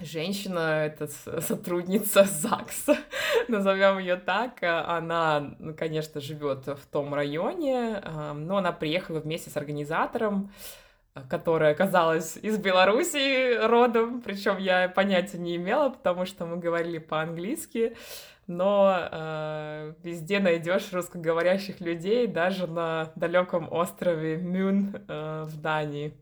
женщина, 0.00 0.86
это 0.86 1.06
сотрудница 1.40 2.24
ЗАГСа, 2.30 2.96
назовем 3.48 3.98
ее 3.98 4.16
так. 4.16 4.62
Она, 4.62 5.54
ну, 5.58 5.74
конечно, 5.74 6.20
живет 6.20 6.66
в 6.66 6.86
том 6.90 7.14
районе, 7.14 8.00
но 8.34 8.56
она 8.56 8.72
приехала 8.72 9.20
вместе 9.20 9.50
с 9.50 9.56
организатором, 9.56 10.50
которая 11.28 11.72
оказалась 11.72 12.36
из 12.36 12.58
Беларуси 12.58 13.56
родом, 13.66 14.20
причем 14.20 14.58
я 14.58 14.88
понятия 14.88 15.38
не 15.38 15.56
имела, 15.56 15.90
потому 15.90 16.26
что 16.26 16.44
мы 16.44 16.56
говорили 16.56 16.98
по-английски, 16.98 17.96
но 18.46 19.08
э, 19.10 19.94
везде 20.02 20.40
найдешь 20.40 20.92
русскоговорящих 20.92 21.80
людей, 21.80 22.26
даже 22.26 22.66
на 22.66 23.12
далеком 23.14 23.72
острове 23.72 24.36
Мюн 24.36 24.96
э, 25.06 25.44
в 25.46 25.60
Дании. 25.60 26.14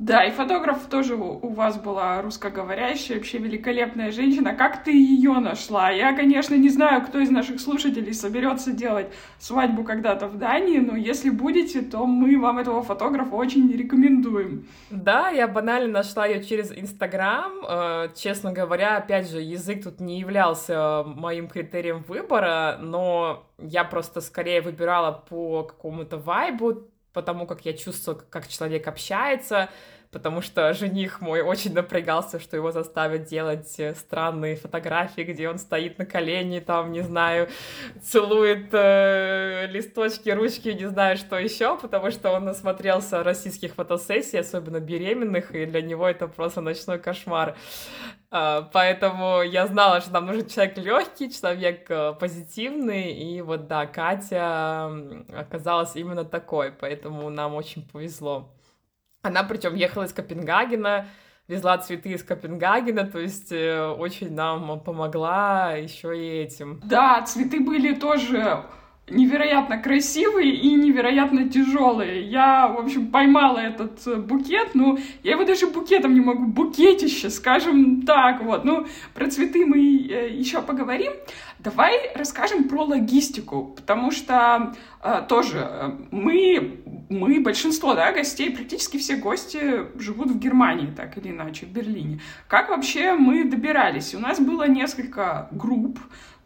Да, 0.00 0.24
и 0.24 0.30
фотограф 0.30 0.86
тоже 0.86 1.14
у 1.14 1.48
вас 1.50 1.78
была 1.78 2.22
русскоговорящая, 2.22 3.18
вообще 3.18 3.36
великолепная 3.36 4.10
женщина. 4.10 4.54
Как 4.54 4.82
ты 4.82 4.92
ее 4.92 5.34
нашла? 5.40 5.90
Я, 5.90 6.16
конечно, 6.16 6.54
не 6.54 6.70
знаю, 6.70 7.02
кто 7.04 7.18
из 7.18 7.28
наших 7.28 7.60
слушателей 7.60 8.14
соберется 8.14 8.72
делать 8.72 9.08
свадьбу 9.38 9.84
когда-то 9.84 10.26
в 10.26 10.38
Дании, 10.38 10.78
но 10.78 10.96
если 10.96 11.28
будете, 11.28 11.82
то 11.82 12.06
мы 12.06 12.40
вам 12.40 12.56
этого 12.56 12.82
фотографа 12.82 13.34
очень 13.34 13.70
рекомендуем. 13.70 14.66
Да, 14.88 15.28
я 15.28 15.46
банально 15.46 15.88
нашла 15.88 16.24
ее 16.24 16.42
через 16.42 16.72
Инстаграм. 16.72 17.52
Э, 17.68 18.08
честно 18.14 18.52
говоря, 18.52 18.96
опять 18.96 19.30
же, 19.30 19.42
язык 19.42 19.84
тут 19.84 20.00
не 20.00 20.18
являлся 20.18 21.04
моим 21.04 21.46
критерием 21.46 22.02
выбора, 22.08 22.78
но 22.80 23.44
я 23.58 23.84
просто 23.84 24.22
скорее 24.22 24.62
выбирала 24.62 25.12
по 25.28 25.64
какому-то 25.64 26.16
вайбу, 26.16 26.88
потому 27.12 27.46
как 27.46 27.64
я 27.64 27.72
чувствую, 27.72 28.22
как 28.30 28.48
человек 28.48 28.86
общается, 28.88 29.70
потому 30.10 30.42
что 30.42 30.72
жених 30.74 31.20
мой 31.20 31.40
очень 31.40 31.72
напрягался, 31.72 32.40
что 32.40 32.56
его 32.56 32.72
заставят 32.72 33.24
делать 33.24 33.78
э, 33.78 33.94
странные 33.94 34.56
фотографии, 34.56 35.22
где 35.22 35.48
он 35.48 35.58
стоит 35.58 35.98
на 35.98 36.06
колени, 36.06 36.58
там, 36.58 36.90
не 36.92 37.02
знаю, 37.02 37.48
целует 38.02 38.68
э, 38.72 39.66
листочки, 39.68 40.30
ручки, 40.30 40.68
не 40.70 40.88
знаю, 40.88 41.16
что 41.16 41.38
еще, 41.38 41.76
потому 41.76 42.10
что 42.10 42.32
он 42.32 42.44
насмотрелся 42.44 43.22
российских 43.22 43.74
фотосессий, 43.74 44.40
особенно 44.40 44.80
беременных, 44.80 45.54
и 45.54 45.64
для 45.66 45.82
него 45.82 46.08
это 46.08 46.26
просто 46.26 46.60
ночной 46.60 46.98
кошмар. 46.98 47.56
Uh, 48.32 48.68
поэтому 48.72 49.42
я 49.42 49.66
знала, 49.66 50.00
что 50.00 50.12
нам 50.12 50.26
нужен 50.26 50.46
человек 50.46 50.78
легкий, 50.78 51.32
человек 51.32 51.90
uh, 51.90 52.14
позитивный, 52.14 53.12
и 53.12 53.40
вот 53.42 53.66
да, 53.66 53.86
Катя 53.86 54.88
оказалась 55.36 55.96
именно 55.96 56.24
такой, 56.24 56.70
поэтому 56.70 57.28
нам 57.28 57.56
очень 57.56 57.82
повезло. 57.88 58.48
Она 59.22 59.42
причем 59.44 59.74
ехала 59.74 60.04
из 60.04 60.12
Копенгагена, 60.12 61.06
везла 61.46 61.76
цветы 61.78 62.10
из 62.10 62.22
Копенгагена, 62.22 63.06
то 63.06 63.18
есть 63.18 63.52
э, 63.52 63.86
очень 63.86 64.32
нам 64.34 64.80
помогла 64.80 65.72
еще 65.72 66.16
и 66.16 66.42
этим. 66.42 66.80
Да, 66.84 67.22
цветы 67.22 67.60
были 67.60 67.94
тоже 67.94 68.64
невероятно 69.10 69.78
красивые 69.78 70.54
и 70.54 70.74
невероятно 70.74 71.48
тяжелые. 71.48 72.22
Я, 72.22 72.68
в 72.68 72.78
общем, 72.78 73.10
поймала 73.10 73.58
этот 73.58 74.06
э, 74.06 74.16
букет, 74.16 74.70
ну, 74.74 74.98
я 75.22 75.32
его 75.32 75.44
даже 75.44 75.66
букетом 75.66 76.14
не 76.14 76.20
могу, 76.20 76.46
букетище, 76.46 77.30
скажем 77.30 78.02
так, 78.02 78.42
вот. 78.42 78.64
Ну, 78.64 78.86
про 79.14 79.28
цветы 79.28 79.66
мы 79.66 79.78
э, 79.78 80.30
еще 80.30 80.62
поговорим. 80.62 81.12
Давай 81.62 82.10
расскажем 82.14 82.64
про 82.64 82.84
логистику, 82.84 83.74
потому 83.76 84.10
что 84.12 84.74
э, 85.02 85.22
тоже 85.28 85.58
э, 85.58 85.90
мы, 86.10 86.80
мы, 87.10 87.40
большинство 87.40 87.94
да, 87.94 88.12
гостей, 88.12 88.50
практически 88.50 88.96
все 88.96 89.16
гости 89.16 89.84
живут 89.98 90.30
в 90.30 90.38
Германии, 90.38 90.90
так 90.96 91.18
или 91.18 91.28
иначе, 91.28 91.66
в 91.66 91.68
Берлине. 91.68 92.20
Как 92.48 92.70
вообще 92.70 93.12
мы 93.12 93.44
добирались? 93.44 94.14
У 94.14 94.18
нас 94.18 94.40
было 94.40 94.66
несколько 94.68 95.48
групп, 95.50 95.98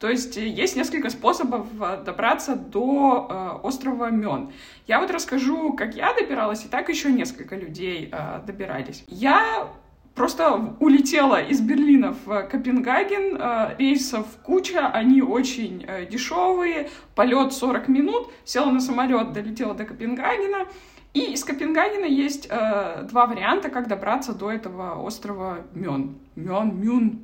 то 0.05 0.11
есть 0.11 0.37
есть 0.37 0.77
несколько 0.77 1.09
способов 1.09 1.67
э, 1.81 2.03
добраться 2.05 2.57
до 2.57 3.27
э, 3.27 3.67
острова 3.67 4.11
Мён. 4.11 4.53
Я 4.87 5.01
вот 5.01 5.11
расскажу, 5.11 5.73
как 5.73 5.97
я 5.97 6.13
добиралась, 6.13 6.63
и 6.67 6.69
так 6.69 6.91
еще 6.91 7.11
несколько 7.11 7.57
людей 7.57 8.11
э, 8.13 8.41
добирались. 8.47 9.03
Я 9.09 9.67
просто 10.15 10.77
улетела 10.79 11.41
из 11.41 11.63
Берлина 11.63 12.15
в 12.23 12.43
Копенгаген, 12.43 13.39
э, 13.41 13.77
рейсов 13.79 14.27
куча, 14.43 14.89
они 14.89 15.23
очень 15.23 15.87
э, 15.89 16.05
дешевые, 16.05 16.91
полет 17.15 17.55
40 17.55 17.89
минут, 17.89 18.31
села 18.45 18.71
на 18.71 18.81
самолет, 18.81 19.33
долетела 19.33 19.73
до 19.73 19.87
Копенгагена, 19.87 20.67
и 21.15 21.33
из 21.33 21.45
Копенгагена 21.45 22.05
есть 22.05 22.47
э, 22.51 23.07
два 23.09 23.25
варианта, 23.25 23.71
как 23.71 23.89
добраться 23.89 24.35
до 24.35 24.53
этого 24.53 25.03
острова 25.03 25.61
Мён. 25.73 26.19
Мён, 26.37 26.79
Мюн, 26.79 27.21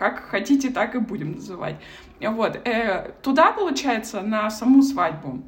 как 0.00 0.30
хотите, 0.30 0.70
так 0.70 0.94
и 0.94 0.98
будем 0.98 1.32
называть. 1.32 1.76
Вот. 2.20 2.56
Э, 2.66 3.12
туда, 3.22 3.52
получается, 3.52 4.22
на 4.22 4.50
саму 4.50 4.82
свадьбу 4.82 5.42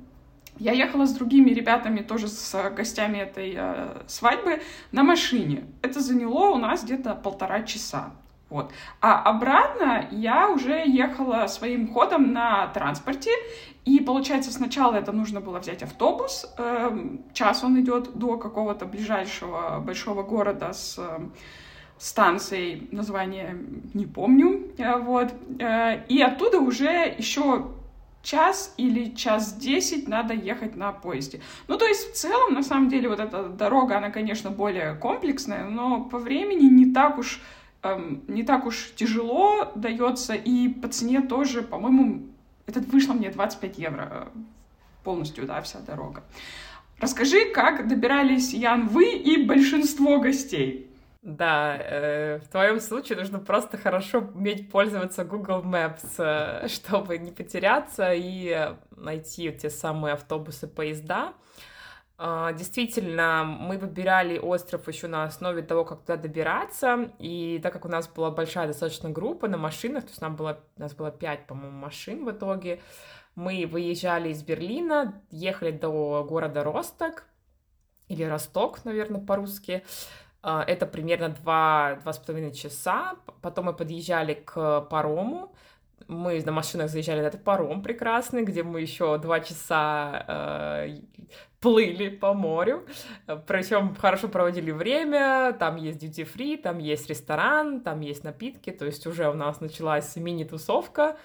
я 0.59 0.73
ехала 0.73 1.07
с 1.07 1.13
другими 1.13 1.51
ребятами, 1.51 2.01
тоже 2.03 2.29
с 2.29 2.71
гостями 2.77 3.17
этой 3.17 3.55
э, 3.57 4.03
свадьбы, 4.07 4.61
на 4.93 5.03
машине. 5.03 5.65
Это 5.81 6.01
заняло 6.01 6.51
у 6.51 6.59
нас 6.59 6.85
где-то 6.85 7.15
полтора 7.15 7.63
часа. 7.63 8.11
Вот. 8.51 8.71
А 9.01 9.23
обратно 9.23 10.07
я 10.11 10.51
уже 10.51 10.85
ехала 10.87 11.47
своим 11.47 11.91
ходом 11.91 12.35
на 12.35 12.67
транспорте, 12.67 13.31
и 13.87 14.01
получается 14.01 14.53
сначала 14.53 14.97
это 14.97 15.13
нужно 15.13 15.41
было 15.41 15.59
взять 15.61 15.83
автобус, 15.83 16.47
э, 16.59 16.91
час 17.33 17.65
он 17.65 17.81
идет 17.81 18.13
до 18.19 18.37
какого-то 18.37 18.85
ближайшего 18.85 19.81
большого 19.81 20.23
города 20.23 20.75
с 20.75 20.99
э, 20.99 21.19
станцией, 22.03 22.89
название 22.91 23.57
не 23.95 24.07
помню, 24.07 24.73
э, 24.77 24.97
вот, 24.99 25.33
э, 25.61 26.05
и 26.09 26.21
оттуда 26.21 26.59
уже 26.59 27.15
еще 27.17 27.69
час 28.25 28.75
или 28.77 29.15
час 29.15 29.55
десять 29.55 30.09
надо 30.09 30.35
ехать 30.35 30.75
на 30.75 30.91
поезде. 30.91 31.41
Ну, 31.69 31.79
то 31.79 31.87
есть, 31.87 32.13
в 32.13 32.15
целом, 32.15 32.55
на 32.55 32.65
самом 32.65 32.89
деле, 32.89 33.09
вот 33.09 33.21
эта 33.21 33.45
дорога, 33.45 33.99
она, 33.99 34.11
конечно, 34.11 34.51
более 34.51 34.95
комплексная, 34.95 35.65
но 35.65 36.03
по 36.05 36.19
времени 36.19 36.67
не 36.67 36.93
так 36.93 37.19
уж, 37.19 37.41
эм, 37.85 38.25
не 38.27 38.43
так 38.43 38.67
уж 38.67 38.93
тяжело 38.97 39.71
дается, 39.77 40.35
и 40.35 40.69
по 40.69 40.89
цене 40.89 41.21
тоже, 41.21 41.63
по-моему, 41.63 42.27
этот 42.67 42.87
вышло 42.87 43.13
мне 43.13 43.31
25 43.31 43.79
евро 43.79 44.09
э, 44.11 44.39
полностью, 45.05 45.47
да, 45.47 45.63
вся 45.63 45.79
дорога. 45.79 46.25
Расскажи, 46.99 47.45
как 47.53 47.87
добирались 47.87 48.53
Ян 48.53 48.89
вы 48.89 49.13
и 49.13 49.45
большинство 49.45 50.19
гостей. 50.19 50.89
Да, 51.23 51.77
э, 51.79 52.39
в 52.39 52.49
твоем 52.49 52.81
случае 52.81 53.17
нужно 53.17 53.39
просто 53.39 53.79
хорошо 53.79 54.19
уметь 54.35 54.69
пользоваться 54.71 55.25
Google 55.25 55.63
Maps, 55.63 56.15
э, 56.19 56.67
чтобы 56.69 57.17
не 57.19 57.31
потеряться 57.31 58.13
и 58.13 58.75
найти 58.97 59.53
те 59.53 59.71
самые 59.71 60.15
автобусы, 60.15 60.67
поезда. 60.67 61.35
А, 62.19 62.53
действительно, 62.53 63.45
мы 63.45 63.79
выбирали 63.79 64.39
остров 64.39 64.87
еще 64.89 65.07
на 65.07 65.25
основе 65.25 65.63
того, 65.63 65.85
как 65.85 66.01
туда 66.01 66.17
добираться, 66.17 67.13
и 67.19 67.59
так 67.63 67.73
как 67.73 67.85
у 67.85 67.89
нас 67.89 68.09
была 68.09 68.31
большая 68.31 68.67
достаточно 68.67 69.09
группа 69.11 69.49
на 69.49 69.59
машинах, 69.59 70.05
то 70.05 70.11
есть 70.11 70.21
нам 70.21 70.37
было, 70.37 70.61
у 70.77 70.81
нас 70.81 70.95
было 70.95 71.11
пять, 71.11 71.47
по-моему, 71.47 71.79
машин 71.79 72.25
в 72.25 72.31
итоге, 72.31 72.81
мы 73.35 73.67
выезжали 73.67 74.29
из 74.29 74.43
Берлина, 74.43 75.21
ехали 75.31 75.71
до 75.71 76.25
города 76.25 76.63
Росток, 76.63 77.25
или 78.09 78.25
Росток, 78.25 78.85
наверное, 78.85 79.21
по-русски, 79.21 79.83
это 80.43 80.87
примерно 80.87 81.29
два, 81.29 81.99
два 82.03 82.13
с 82.13 82.19
половиной 82.19 82.53
часа, 82.53 83.15
потом 83.41 83.67
мы 83.67 83.73
подъезжали 83.73 84.35
к 84.35 84.81
парому, 84.83 85.55
мы 86.09 86.43
на 86.43 86.53
машинах 86.53 86.91
заезжали 86.91 87.21
на 87.21 87.27
этот 87.27 87.45
паром 87.45 87.83
прекрасный, 87.83 88.45
где 88.45 88.63
мы 88.63 88.81
еще 88.81 89.19
два 89.19 89.41
часа 89.41 90.25
э, 90.29 90.97
плыли 91.61 92.09
по 92.09 92.35
морю, 92.35 92.87
причем 93.47 93.95
хорошо 93.95 94.29
проводили 94.29 94.71
время, 94.73 95.55
там 95.59 95.77
есть 95.77 96.03
duty 96.03 96.29
free, 96.33 96.57
там 96.57 96.79
есть 96.79 97.09
ресторан, 97.09 97.81
там 97.81 98.01
есть 98.01 98.25
напитки, 98.25 98.71
то 98.71 98.85
есть 98.85 99.07
уже 99.07 99.29
у 99.29 99.35
нас 99.35 99.61
началась 99.61 100.17
мини-тусовка, 100.17 101.17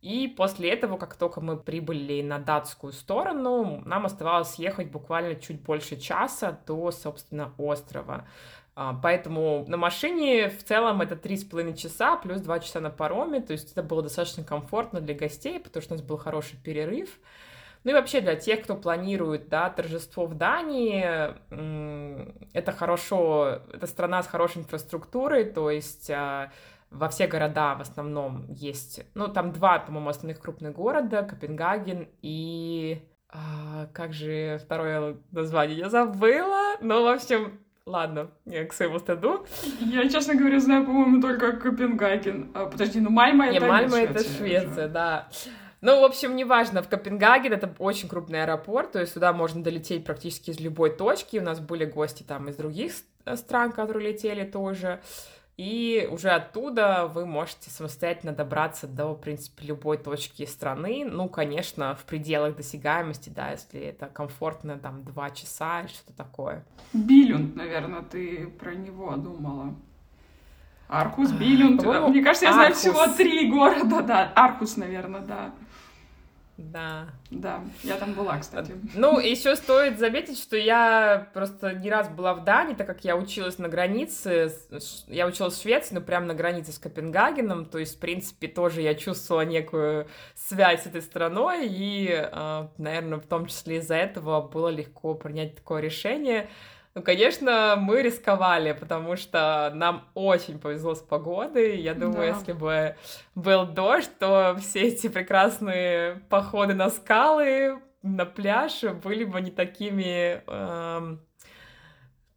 и 0.00 0.28
после 0.28 0.70
этого, 0.70 0.96
как 0.96 1.16
только 1.16 1.40
мы 1.40 1.56
прибыли 1.56 2.22
на 2.22 2.38
датскую 2.38 2.92
сторону, 2.92 3.82
нам 3.84 4.06
оставалось 4.06 4.54
ехать 4.54 4.90
буквально 4.90 5.34
чуть 5.34 5.60
больше 5.60 5.96
часа 5.96 6.56
до, 6.66 6.92
собственно, 6.92 7.52
острова. 7.58 8.24
А, 8.80 8.94
поэтому 8.94 9.64
на 9.66 9.76
машине 9.76 10.48
в 10.48 10.62
целом 10.62 11.00
это 11.00 11.16
три 11.16 11.36
с 11.36 11.42
половиной 11.42 11.76
часа 11.76 12.14
плюс 12.14 12.40
два 12.40 12.60
часа 12.60 12.78
на 12.78 12.90
пароме, 12.90 13.40
то 13.40 13.52
есть 13.52 13.72
это 13.72 13.82
было 13.82 14.04
достаточно 14.04 14.44
комфортно 14.44 15.00
для 15.00 15.16
гостей, 15.16 15.58
потому 15.58 15.82
что 15.82 15.94
у 15.94 15.96
нас 15.96 16.06
был 16.06 16.16
хороший 16.16 16.56
перерыв. 16.62 17.18
Ну 17.82 17.90
и 17.90 17.94
вообще 17.94 18.20
для 18.20 18.36
тех, 18.36 18.62
кто 18.62 18.76
планирует, 18.76 19.48
да, 19.48 19.68
торжество 19.68 20.26
в 20.26 20.34
Дании, 20.34 21.02
это 22.52 22.70
хорошо, 22.70 23.62
это 23.72 23.88
страна 23.88 24.22
с 24.22 24.28
хорошей 24.28 24.58
инфраструктурой, 24.58 25.44
то 25.44 25.72
есть 25.72 26.08
а, 26.10 26.52
во 26.92 27.08
все 27.08 27.26
города 27.26 27.74
в 27.74 27.80
основном 27.80 28.46
есть, 28.48 29.04
ну 29.14 29.26
там 29.26 29.52
два, 29.52 29.80
по-моему, 29.80 30.08
основных 30.08 30.38
крупных 30.38 30.76
города, 30.76 31.24
Копенгаген 31.24 32.06
и 32.22 33.02
а, 33.28 33.88
как 33.92 34.12
же 34.12 34.60
второе 34.64 35.16
название 35.32 35.78
я 35.78 35.90
забыла, 35.90 36.76
ну, 36.80 37.02
в 37.02 37.08
общем, 37.08 37.58
Ладно, 37.88 38.30
я 38.44 38.66
к 38.66 38.74
своему 38.74 38.98
стыду. 38.98 39.46
Я, 39.80 40.06
честно 40.10 40.34
говоря, 40.34 40.60
знаю, 40.60 40.84
по-моему, 40.84 41.22
только 41.22 41.52
Копенгаген. 41.52 42.50
А, 42.52 42.66
подожди, 42.66 43.00
ну 43.00 43.08
Мальма 43.08 43.46
это 43.46 43.54
не 43.54 43.66
Мальма 43.66 43.96
это 44.00 44.22
Швеция, 44.22 44.88
да. 44.88 45.28
Ну, 45.80 45.98
в 46.02 46.04
общем, 46.04 46.36
неважно, 46.36 46.82
в 46.82 46.88
Копенгаген 46.88 47.54
это 47.54 47.74
очень 47.78 48.08
крупный 48.08 48.42
аэропорт, 48.42 48.92
то 48.92 49.00
есть 49.00 49.14
сюда 49.14 49.32
можно 49.32 49.62
долететь 49.62 50.04
практически 50.04 50.50
из 50.50 50.60
любой 50.60 50.90
точки. 50.90 51.38
У 51.38 51.42
нас 51.42 51.60
были 51.60 51.86
гости 51.86 52.24
там 52.24 52.50
из 52.50 52.56
других 52.56 52.92
стран, 53.36 53.72
которые 53.72 54.12
летели 54.12 54.44
тоже. 54.44 55.00
И 55.58 56.08
уже 56.08 56.30
оттуда 56.30 57.10
вы 57.12 57.26
можете 57.26 57.68
самостоятельно 57.68 58.32
добраться 58.32 58.86
до, 58.86 59.08
в 59.08 59.16
принципе, 59.16 59.66
любой 59.66 59.98
точки 59.98 60.46
страны. 60.46 61.04
Ну, 61.04 61.28
конечно, 61.28 61.96
в 61.96 62.04
пределах 62.04 62.54
досягаемости, 62.54 63.28
да, 63.28 63.50
если 63.50 63.80
это 63.80 64.06
комфортно, 64.06 64.78
там, 64.78 65.02
два 65.02 65.30
часа 65.30 65.80
или 65.80 65.88
что-то 65.88 66.12
такое. 66.12 66.64
Билюнд, 66.92 67.56
наверное, 67.56 68.02
ты 68.02 68.46
про 68.46 68.76
него 68.76 69.16
думала. 69.16 69.74
Архус, 70.86 71.32
Билюнд. 71.32 71.82
Мне 71.82 72.22
кажется, 72.22 72.46
я 72.46 72.52
знаю 72.52 72.74
всего 72.74 73.08
три 73.08 73.50
города, 73.50 74.00
да. 74.00 74.32
Архус, 74.36 74.76
наверное, 74.76 75.22
да. 75.22 75.52
Да. 76.58 77.06
Да, 77.30 77.64
я 77.84 77.96
там 77.96 78.14
была, 78.14 78.36
кстати. 78.38 78.74
Ну, 78.94 79.20
еще 79.20 79.54
стоит 79.54 80.00
заметить, 80.00 80.40
что 80.40 80.56
я 80.56 81.28
просто 81.32 81.72
не 81.72 81.88
раз 81.88 82.08
была 82.08 82.34
в 82.34 82.42
Дании, 82.42 82.74
так 82.74 82.86
как 82.86 83.04
я 83.04 83.16
училась 83.16 83.58
на 83.58 83.68
границе, 83.68 84.52
я 85.06 85.28
училась 85.28 85.54
в 85.54 85.62
Швеции, 85.62 85.94
но 85.94 86.00
прямо 86.00 86.26
на 86.26 86.34
границе 86.34 86.72
с 86.72 86.78
Копенгагеном, 86.80 87.64
то 87.64 87.78
есть, 87.78 87.96
в 87.96 88.00
принципе, 88.00 88.48
тоже 88.48 88.82
я 88.82 88.96
чувствовала 88.96 89.42
некую 89.42 90.08
связь 90.34 90.82
с 90.82 90.86
этой 90.86 91.00
страной, 91.00 91.68
и, 91.68 92.08
а, 92.12 92.72
наверное, 92.76 93.20
в 93.20 93.26
том 93.26 93.46
числе 93.46 93.76
из-за 93.76 93.94
этого 93.94 94.42
было 94.42 94.68
легко 94.68 95.14
принять 95.14 95.54
такое 95.54 95.80
решение. 95.80 96.50
Ну, 96.98 97.04
конечно, 97.04 97.76
мы 97.78 98.02
рисковали, 98.02 98.72
потому 98.72 99.14
что 99.14 99.70
нам 99.72 100.08
очень 100.14 100.58
повезло 100.58 100.96
с 100.96 101.00
погодой. 101.00 101.80
Я 101.80 101.94
думаю, 101.94 102.32
да. 102.32 102.36
если 102.36 102.52
бы 102.52 102.96
был 103.36 103.66
дождь, 103.66 104.10
то 104.18 104.56
все 104.58 104.80
эти 104.88 105.06
прекрасные 105.06 106.16
походы 106.28 106.74
на 106.74 106.90
скалы, 106.90 107.78
на 108.02 108.26
пляж 108.26 108.82
были 108.82 109.22
бы 109.22 109.40
не 109.40 109.52
такими 109.52 110.42
эм, 110.48 111.20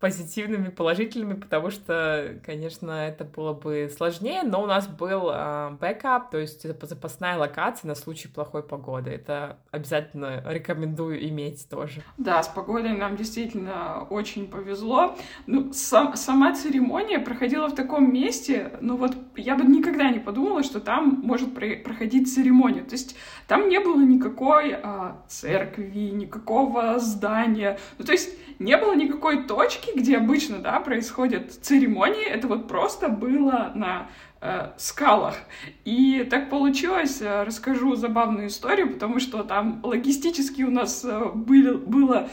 позитивными, 0.02 0.70
положительными, 0.70 1.36
потому 1.36 1.70
что, 1.70 2.40
конечно, 2.44 2.92
это 2.92 3.24
было 3.24 3.54
бы 3.54 3.90
сложнее, 3.96 4.42
но 4.44 4.64
у 4.64 4.66
нас 4.66 4.88
был 4.88 5.30
э, 5.32 5.78
backup, 5.80 6.32
то 6.32 6.40
есть 6.40 6.64
запасная 6.64 7.38
локация 7.38 7.88
на 7.88 7.96
случай 7.96 8.28
плохой 8.28 8.64
погоды. 8.64 9.12
Это 9.12 9.58
обязательно 9.70 10.44
рекомендую 10.48 11.24
иметь 11.30 11.70
тоже. 11.70 12.02
Да, 12.18 12.42
с 12.42 12.48
погодой 12.48 12.98
нам 12.98 13.16
действительно 13.16 14.08
очень 14.10 14.48
повезло. 14.48 15.16
Ну, 15.46 15.72
сам, 15.72 16.16
сама 16.16 16.56
церемония 16.56 17.20
проходила 17.20 17.68
в 17.68 17.76
таком 17.76 18.12
месте, 18.12 18.74
ну 18.82 18.98
вот 18.98 19.16
я 19.36 19.56
бы 19.56 19.64
никогда 19.64 20.10
не 20.10 20.20
подумала, 20.20 20.64
что 20.64 20.80
там 20.80 21.22
может 21.24 21.54
про 21.54 21.76
проходить 21.76 22.34
церемония. 22.34 22.84
То 22.84 22.94
есть 22.94 23.16
там 23.48 23.70
не 23.70 23.80
было 23.80 24.02
никакой 24.02 24.72
э, 24.72 25.12
церкви, 25.28 26.10
никакого 26.10 26.98
здания. 26.98 27.78
Ну, 28.00 28.06
то 28.06 28.14
есть 28.14 28.32
не 28.62 28.78
было 28.78 28.96
никакой 28.96 29.44
точки, 29.44 29.92
где 29.96 30.18
обычно, 30.18 30.60
да, 30.60 30.80
происходят 30.80 31.52
церемонии. 31.52 32.26
Это 32.26 32.48
вот 32.48 32.68
просто 32.68 33.10
было 33.10 33.72
на 33.76 34.08
э, 34.40 34.70
скалах. 34.78 35.36
И 35.84 36.28
так 36.30 36.50
получилось, 36.50 37.22
э, 37.22 37.44
расскажу 37.44 37.96
забавную 37.96 38.48
историю, 38.48 38.94
потому 38.94 39.20
что 39.20 39.44
там 39.44 39.82
логистически 39.84 40.62
у 40.62 40.72
нас 40.72 41.04
э, 41.04 41.32
были, 41.34 41.72
было 41.72 42.30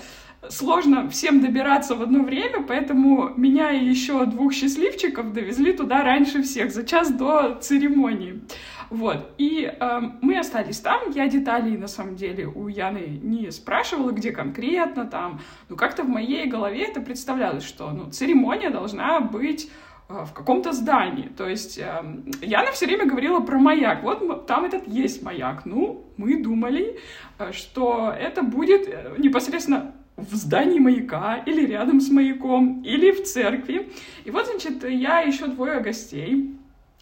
сложно 0.49 1.09
всем 1.11 1.41
добираться 1.41 1.95
в 1.95 2.03
одно 2.03 2.23
время, 2.23 2.63
поэтому 2.63 3.33
меня 3.37 3.73
и 3.73 3.85
еще 3.85 4.25
двух 4.27 4.53
счастливчиков 4.53 5.33
довезли 5.33 5.73
туда 5.73 6.03
раньше 6.05 6.43
всех, 6.43 6.73
за 6.73 6.85
час 6.85 7.11
до 7.11 7.59
церемонии. 7.61 8.41
Вот. 8.91 9.31
И 9.39 9.65
э, 9.65 10.01
мы 10.23 10.39
остались 10.39 10.81
там. 10.81 11.11
Я 11.11 11.29
деталей, 11.29 11.77
на 11.77 11.89
самом 11.89 12.17
деле, 12.17 12.47
у 12.47 12.69
Яны 12.69 13.21
не 13.23 13.51
спрашивала, 13.51 14.11
где 14.13 14.33
конкретно 14.33 15.05
там. 15.05 15.41
Но 15.69 15.77
как-то 15.77 16.05
в 16.05 16.09
моей 16.09 16.47
голове 16.47 16.85
это 16.85 17.01
представлялось, 17.01 17.65
что 17.65 17.91
ну, 17.91 18.11
церемония 18.11 18.71
должна 18.71 19.21
быть 19.21 19.71
э, 20.09 20.25
в 20.25 20.33
каком-то 20.33 20.73
здании. 20.73 21.29
То 21.29 21.49
есть 21.49 21.79
э, 21.79 22.03
Яна 22.41 22.73
все 22.73 22.87
время 22.87 23.07
говорила 23.07 23.41
про 23.41 23.59
маяк. 23.59 24.03
Вот 24.03 24.47
там 24.47 24.65
этот 24.65 24.89
есть 24.89 25.23
маяк. 25.23 25.67
Ну, 25.67 26.07
мы 26.17 26.43
думали, 26.43 26.99
э, 27.39 27.53
что 27.53 28.15
это 28.19 28.43
будет 28.43 28.89
э, 28.89 29.15
непосредственно 29.19 29.95
в 30.17 30.35
здании 30.35 30.81
маяка, 30.81 31.37
или 31.47 31.65
рядом 31.65 32.01
с 32.01 32.11
маяком, 32.11 32.83
или 32.83 33.13
в 33.13 33.23
церкви. 33.23 33.93
И 34.25 34.31
вот, 34.31 34.47
значит, 34.47 34.83
я 34.83 35.21
еще 35.21 35.47
двое 35.47 35.81
гостей. 35.81 36.59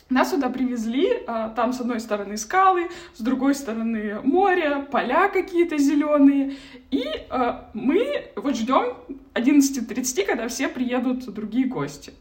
Нас 0.09 0.31
сюда 0.31 0.51
привезли, 0.51 1.25
а, 1.27 1.49
там 1.49 1.73
с 1.73 1.81
одной 1.81 1.99
стороны 1.99 2.37
скалы, 2.37 2.89
с 3.15 3.21
другой 3.21 3.57
стороны 3.57 4.21
море, 4.23 4.87
поля 4.91 5.29
какие-то 5.29 5.79
зеленые, 5.79 6.57
и 6.93 7.05
а, 7.29 7.69
мы 7.75 8.31
вот 8.37 8.57
ждем 8.57 8.95
11.30, 9.35 10.25
когда 10.25 10.47
все 10.47 10.69
приедут 10.69 11.25
другие 11.35 11.67
гости. 11.67 12.13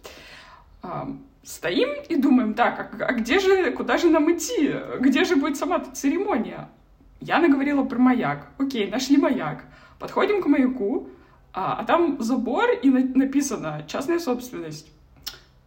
А, 0.82 1.15
стоим 1.43 1.89
и 2.10 2.15
думаем, 2.15 2.56
так, 2.56 3.00
а, 3.00 3.13
где 3.13 3.39
же, 3.39 3.71
куда 3.71 3.98
же 3.98 4.10
нам 4.10 4.32
идти? 4.32 4.74
Где 5.00 5.24
же 5.24 5.36
будет 5.36 5.58
сама 5.58 5.78
эта 5.78 5.91
церемония? 5.91 6.69
Я 7.21 7.39
наговорила 7.39 7.84
про 7.84 8.00
маяк. 8.00 8.48
Окей, 8.58 8.89
нашли 8.89 9.17
маяк. 9.17 9.63
Подходим 10.00 10.41
к 10.41 10.48
маяку, 10.48 11.10
а, 11.54 11.78
а 11.80 11.86
там 11.86 12.21
забор 12.21 12.71
и 12.71 12.89
на 12.89 13.00
написано 13.00 13.86
«частная 13.88 14.19
собственность». 14.19 14.91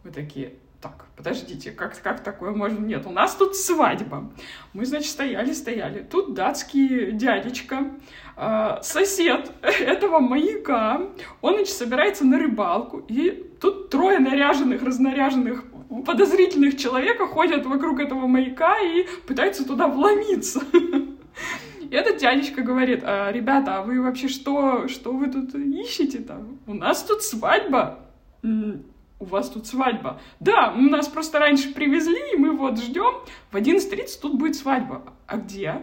Мы 0.03 0.11
такие, 0.11 0.53
так, 0.81 1.07
подождите, 1.17 1.71
как, 1.71 2.01
как 2.01 2.23
такое 2.23 2.51
можно? 2.51 2.79
Нет, 2.79 3.05
у 3.05 3.11
нас 3.11 3.35
тут 3.35 3.55
свадьба. 3.55 4.31
Мы, 4.73 4.85
значит, 4.85 5.11
стояли, 5.11 5.51
стояли. 5.51 6.03
Тут 6.09 6.33
датский 6.33 7.11
дядечка, 7.11 7.91
э, 8.37 8.77
сосед 8.81 9.51
этого 9.61 10.19
маяка, 10.19 11.01
он, 11.41 11.55
значит, 11.55 11.75
собирается 11.75 12.25
на 12.25 12.39
рыбалку, 12.39 13.03
и 13.09 13.31
тут 13.59 13.89
трое 13.89 14.19
наряженных, 14.19 14.81
разнаряженных 14.81 15.65
подозрительных 16.05 16.77
человека 16.77 17.27
ходят 17.27 17.65
вокруг 17.65 17.99
этого 17.99 18.27
маяка 18.27 18.79
и 18.79 19.05
пытаются 19.27 19.67
туда 19.67 19.87
вломиться. 19.87 20.61
И 21.81 21.89
этот 21.91 22.17
дядечка 22.17 22.61
говорит, 22.61 23.01
а, 23.03 23.31
ребята, 23.31 23.79
а 23.79 23.81
вы 23.81 24.01
вообще 24.01 24.27
что, 24.27 24.87
что 24.87 25.11
вы 25.11 25.27
тут 25.27 25.55
ищете 25.55 26.19
там? 26.19 26.59
У 26.67 26.73
нас 26.73 27.03
тут 27.03 27.23
свадьба 27.23 27.99
у 29.19 29.25
вас 29.25 29.49
тут 29.49 29.67
свадьба. 29.67 30.19
Да, 30.39 30.71
нас 30.71 31.07
просто 31.07 31.39
раньше 31.39 31.73
привезли, 31.73 32.33
и 32.33 32.37
мы 32.37 32.51
вот 32.51 32.79
ждем. 32.79 33.15
В 33.51 33.55
11.30 33.55 34.19
тут 34.21 34.35
будет 34.35 34.55
свадьба. 34.55 35.13
А 35.27 35.37
где? 35.37 35.81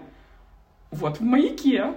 Вот 0.90 1.20
в 1.20 1.22
маяке. 1.22 1.94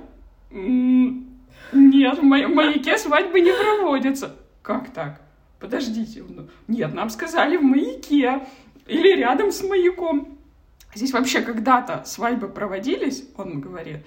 Нет, 0.51 2.19
в 2.19 2.23
маяке 2.23 2.97
свадьбы 2.97 3.39
не 3.41 3.53
проводятся. 3.53 4.35
Как 4.61 4.91
так? 4.91 5.21
Подождите, 5.59 6.23
ну, 6.27 6.47
нет, 6.67 6.93
нам 6.93 7.09
сказали 7.09 7.57
в 7.57 7.63
маяке 7.63 8.47
или 8.87 9.15
рядом 9.15 9.51
с 9.51 9.61
маяком. 9.61 10.37
Здесь 10.95 11.11
вообще 11.11 11.41
когда-то 11.41 12.03
свадьбы 12.05 12.47
проводились, 12.47 13.27
он 13.37 13.59
говорит, 13.59 14.05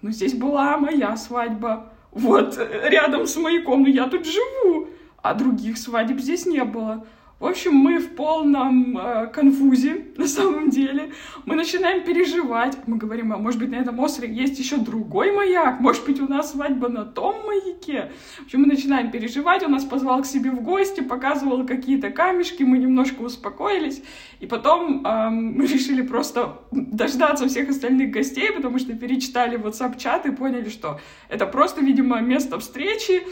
ну 0.00 0.10
здесь 0.10 0.34
была 0.34 0.78
моя 0.78 1.16
свадьба, 1.16 1.92
вот 2.12 2.56
рядом 2.56 3.26
с 3.26 3.36
маяком, 3.36 3.82
но 3.82 3.88
я 3.88 4.08
тут 4.08 4.24
живу, 4.26 4.88
а 5.22 5.34
других 5.34 5.78
свадеб 5.78 6.20
здесь 6.20 6.46
не 6.46 6.64
было. 6.64 7.06
В 7.42 7.46
общем, 7.46 7.74
мы 7.74 7.98
в 7.98 8.14
полном 8.14 8.96
э, 8.96 9.26
конфузе, 9.26 10.06
на 10.16 10.28
самом 10.28 10.70
деле. 10.70 11.10
Мы 11.44 11.56
начинаем 11.56 12.04
переживать. 12.04 12.78
Мы 12.86 12.98
говорим, 12.98 13.32
а 13.32 13.36
может 13.36 13.58
быть, 13.58 13.68
на 13.68 13.74
этом 13.74 13.98
острове 13.98 14.32
есть 14.32 14.60
еще 14.60 14.76
другой 14.76 15.32
маяк? 15.32 15.80
Может 15.80 16.04
быть, 16.06 16.20
у 16.20 16.28
нас 16.28 16.52
свадьба 16.52 16.88
на 16.88 17.04
том 17.04 17.44
маяке? 17.44 18.12
В 18.38 18.44
общем, 18.44 18.60
мы 18.60 18.66
начинаем 18.68 19.10
переживать. 19.10 19.64
Он 19.64 19.72
нас 19.72 19.84
позвал 19.84 20.22
к 20.22 20.26
себе 20.26 20.52
в 20.52 20.62
гости, 20.62 21.00
показывал 21.00 21.66
какие-то 21.66 22.10
камешки. 22.10 22.62
Мы 22.62 22.78
немножко 22.78 23.22
успокоились. 23.22 24.04
И 24.38 24.46
потом 24.46 25.04
э, 25.04 25.30
мы 25.30 25.66
решили 25.66 26.02
просто 26.02 26.60
дождаться 26.70 27.48
всех 27.48 27.70
остальных 27.70 28.12
гостей, 28.12 28.52
потому 28.52 28.78
что 28.78 28.92
перечитали 28.92 29.58
WhatsApp-чат 29.58 30.26
и 30.26 30.30
поняли, 30.30 30.68
что 30.68 31.00
это 31.28 31.46
просто, 31.46 31.80
видимо, 31.80 32.20
место 32.20 32.60
встречи 32.60 33.24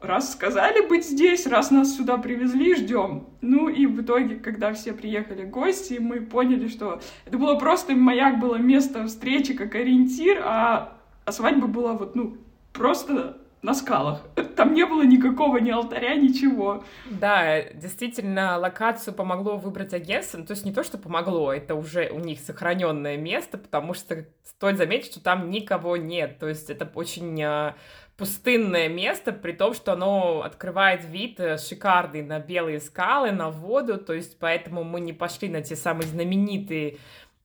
раз 0.00 0.32
сказали 0.32 0.86
быть 0.86 1.04
здесь, 1.04 1.46
раз 1.46 1.70
нас 1.70 1.96
сюда 1.96 2.16
привезли, 2.16 2.74
ждем. 2.74 3.28
Ну 3.40 3.68
и 3.68 3.86
в 3.86 4.00
итоге, 4.02 4.36
когда 4.36 4.72
все 4.72 4.92
приехали 4.92 5.44
гости, 5.44 5.98
мы 6.00 6.20
поняли, 6.20 6.68
что 6.68 7.00
это 7.26 7.38
было 7.38 7.56
просто 7.56 7.94
маяк, 7.94 8.38
было 8.38 8.56
место 8.56 9.06
встречи 9.06 9.54
как 9.54 9.74
ориентир, 9.74 10.42
а, 10.44 10.96
а 11.24 11.32
свадьба 11.32 11.66
была 11.66 11.92
вот, 11.92 12.14
ну, 12.14 12.36
просто 12.72 13.36
на 13.62 13.74
скалах. 13.74 14.22
Там 14.56 14.72
не 14.72 14.86
было 14.86 15.02
никакого 15.02 15.58
ни 15.58 15.70
алтаря, 15.70 16.14
ничего. 16.14 16.82
Да, 17.10 17.62
действительно, 17.62 18.58
локацию 18.58 19.14
помогло 19.14 19.56
выбрать 19.56 19.92
агентство. 19.92 20.42
То 20.42 20.52
есть 20.52 20.64
не 20.64 20.72
то, 20.72 20.82
что 20.82 20.98
помогло, 20.98 21.52
это 21.52 21.74
уже 21.74 22.10
у 22.10 22.18
них 22.18 22.40
сохраненное 22.40 23.16
место, 23.16 23.58
потому 23.58 23.92
что 23.92 24.26
стоит 24.44 24.78
заметить, 24.78 25.12
что 25.12 25.22
там 25.22 25.50
никого 25.50 25.96
нет. 25.96 26.38
То 26.38 26.48
есть 26.48 26.70
это 26.70 26.90
очень 26.94 27.42
а, 27.42 27.74
пустынное 28.20 28.90
место, 28.90 29.32
при 29.32 29.52
том, 29.52 29.72
что 29.72 29.94
оно 29.94 30.42
открывает 30.42 31.02
вид 31.06 31.40
э, 31.40 31.56
шикарный 31.56 32.20
на 32.20 32.38
белые 32.38 32.78
скалы, 32.78 33.32
на 33.32 33.48
воду, 33.48 33.96
то 33.96 34.12
есть 34.12 34.38
поэтому 34.38 34.84
мы 34.84 35.00
не 35.00 35.14
пошли 35.14 35.48
на 35.48 35.62
те 35.62 35.74
самые 35.74 36.06
знаменитые 36.06 36.98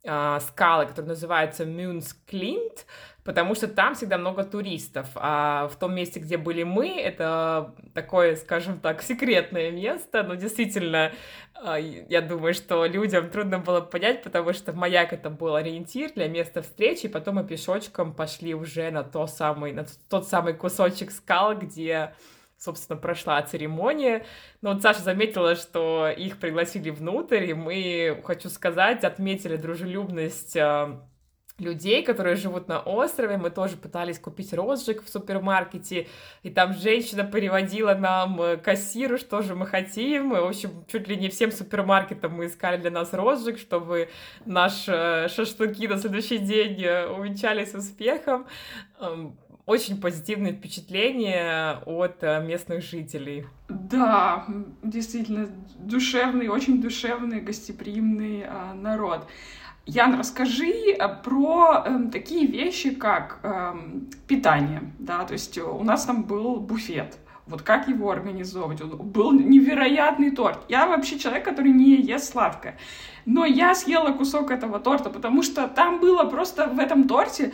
э, 0.03 0.39
скалы, 0.41 0.87
которые 0.87 1.11
называются 1.11 1.63
Мюнс 1.63 2.13
Клинт, 2.27 2.85
потому 3.25 3.55
что 3.55 3.67
там 3.67 3.95
всегда 3.95 4.19
много 4.19 4.43
туристов, 4.43 5.09
а 5.15 5.67
в 5.67 5.75
том 5.77 5.95
месте, 5.95 6.19
где 6.19 6.37
были 6.37 6.61
мы, 6.61 7.01
это 7.01 7.73
такое, 7.95 8.35
скажем 8.35 8.79
так, 8.79 9.01
секретное 9.01 9.71
место, 9.71 10.21
но 10.21 10.35
действительно, 10.35 11.11
а, 11.55 11.77
я 11.79 12.21
думаю, 12.21 12.53
что 12.53 12.85
людям 12.85 13.31
трудно 13.31 13.57
было 13.57 13.81
понять, 13.81 14.21
потому 14.21 14.53
что 14.53 14.73
маяк 14.73 15.11
это 15.11 15.31
был 15.31 15.55
ориентир 15.55 16.13
для 16.13 16.27
места 16.27 16.61
встречи, 16.61 17.07
и 17.07 17.09
потом 17.09 17.35
мы 17.35 17.43
пешочком 17.43 18.13
пошли 18.13 18.53
уже 18.53 18.91
на, 18.91 19.03
то 19.03 19.25
самый, 19.25 19.73
на 19.73 19.87
тот 20.07 20.27
самый 20.27 20.53
кусочек 20.53 21.09
скал, 21.11 21.57
где 21.57 22.13
собственно, 22.57 22.97
прошла 22.97 23.41
церемония. 23.41 24.25
Но 24.61 24.73
вот 24.73 24.81
Саша 24.81 25.01
заметила, 25.01 25.55
что 25.55 26.09
их 26.09 26.39
пригласили 26.39 26.89
внутрь, 26.89 27.43
и 27.43 27.53
мы, 27.53 28.21
хочу 28.23 28.49
сказать, 28.49 29.03
отметили 29.03 29.57
дружелюбность 29.57 30.55
а, 30.55 31.05
людей, 31.57 32.03
которые 32.03 32.35
живут 32.35 32.67
на 32.67 32.79
острове. 32.79 33.37
Мы 33.37 33.49
тоже 33.49 33.77
пытались 33.77 34.19
купить 34.19 34.53
розжиг 34.53 35.03
в 35.03 35.09
супермаркете, 35.09 36.07
и 36.43 36.49
там 36.49 36.73
женщина 36.73 37.23
переводила 37.23 37.93
нам 37.93 38.41
э, 38.41 38.57
кассиру, 38.57 39.17
что 39.17 39.41
же 39.41 39.55
мы 39.55 39.65
хотим. 39.65 40.35
И, 40.35 40.39
в 40.39 40.47
общем, 40.47 40.85
чуть 40.87 41.07
ли 41.07 41.15
не 41.15 41.29
всем 41.29 41.51
супермаркетам 41.51 42.33
мы 42.33 42.47
искали 42.47 42.77
для 42.77 42.91
нас 42.91 43.13
розжиг, 43.13 43.57
чтобы 43.57 44.09
наши 44.45 44.91
э, 44.91 45.27
шашлыки 45.29 45.87
на 45.87 45.97
следующий 45.97 46.39
день 46.39 46.81
э, 46.83 47.07
увенчались 47.07 47.73
успехом. 47.73 48.47
Эм, 48.99 49.37
очень 49.65 49.99
позитивные 49.99 50.53
впечатления 50.53 51.79
от 51.87 52.21
местных 52.21 52.83
жителей. 52.83 53.47
Да, 53.67 54.45
действительно, 54.83 55.49
душевный, 55.79 56.49
очень 56.49 56.79
душевный, 56.79 57.41
гостеприимный 57.41 58.45
народ. 58.75 59.27
Ян, 59.85 60.17
расскажи 60.17 60.93
э, 60.93 61.07
про 61.23 61.83
э, 61.85 62.09
такие 62.11 62.47
вещи, 62.47 62.93
как 62.95 63.39
э, 63.43 63.73
питание, 64.27 64.81
да, 64.97 65.23
то 65.25 65.33
есть 65.33 65.59
у 65.59 65.83
нас 65.83 66.05
там 66.05 66.23
был 66.23 66.55
буфет, 66.55 67.17
вот 67.45 67.61
как 67.61 67.87
его 67.87 68.09
организовывать, 68.09 68.83
был 68.83 69.31
невероятный 69.31 70.31
торт. 70.31 70.59
Я 70.69 70.87
вообще 70.87 71.19
человек, 71.19 71.45
который 71.45 71.71
не 71.71 72.01
ест 72.01 72.31
сладкое, 72.31 72.79
но 73.25 73.45
я 73.45 73.75
съела 73.75 74.11
кусок 74.11 74.49
этого 74.49 74.79
торта, 74.79 75.11
потому 75.11 75.43
что 75.43 75.67
там 75.67 75.99
было 75.99 76.23
просто 76.23 76.65
в 76.65 76.79
этом 76.79 77.07
торте 77.07 77.53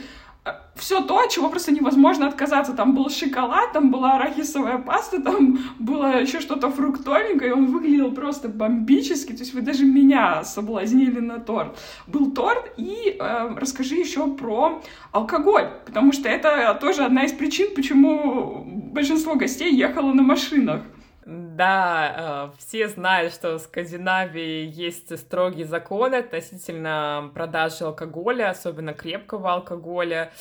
все 0.76 1.02
то, 1.02 1.20
от 1.20 1.30
чего 1.30 1.50
просто 1.50 1.72
невозможно 1.72 2.28
отказаться. 2.28 2.74
Там 2.74 2.96
был 2.96 3.10
шоколад, 3.10 3.74
там 3.74 3.92
была 3.92 4.16
арахисовая 4.16 4.80
паста, 4.80 5.22
там 5.22 5.60
было 5.78 6.22
еще 6.22 6.40
что-то 6.40 6.72
фруктовенькое, 6.72 7.52
и 7.52 7.54
он 7.54 7.68
выглядел 7.68 8.12
просто 8.12 8.50
бомбически. 8.50 9.34
То 9.34 9.40
есть 9.40 9.54
вы 9.54 9.62
даже 9.62 9.86
меня 9.86 10.44
соблазнили 10.44 11.20
на 11.20 11.40
торт. 11.40 11.78
Был 12.08 12.32
торт, 12.32 12.74
и 12.78 13.16
э, 13.20 13.56
расскажи 13.56 13.96
еще 13.96 14.28
про 14.28 14.82
алкоголь, 15.12 15.70
потому 15.86 16.12
что 16.12 16.28
это 16.28 16.76
тоже 16.82 17.04
одна 17.04 17.26
из 17.26 17.34
причин, 17.34 17.76
почему 17.76 18.64
большинство 18.66 19.36
гостей 19.36 19.72
ехало 19.72 20.14
на 20.14 20.24
машинах. 20.24 20.82
Да, 21.26 22.52
э, 22.56 22.58
все 22.58 22.88
знают, 22.88 23.34
что 23.34 23.58
в 23.58 23.62
Скандинавии 23.62 24.66
есть 24.66 25.16
строгие 25.20 25.66
законы 25.66 26.16
относительно 26.16 27.30
продажи 27.36 27.84
алкоголя, 27.84 28.50
особенно 28.50 28.94
крепкого 28.94 29.54
алкоголя. 29.54 30.32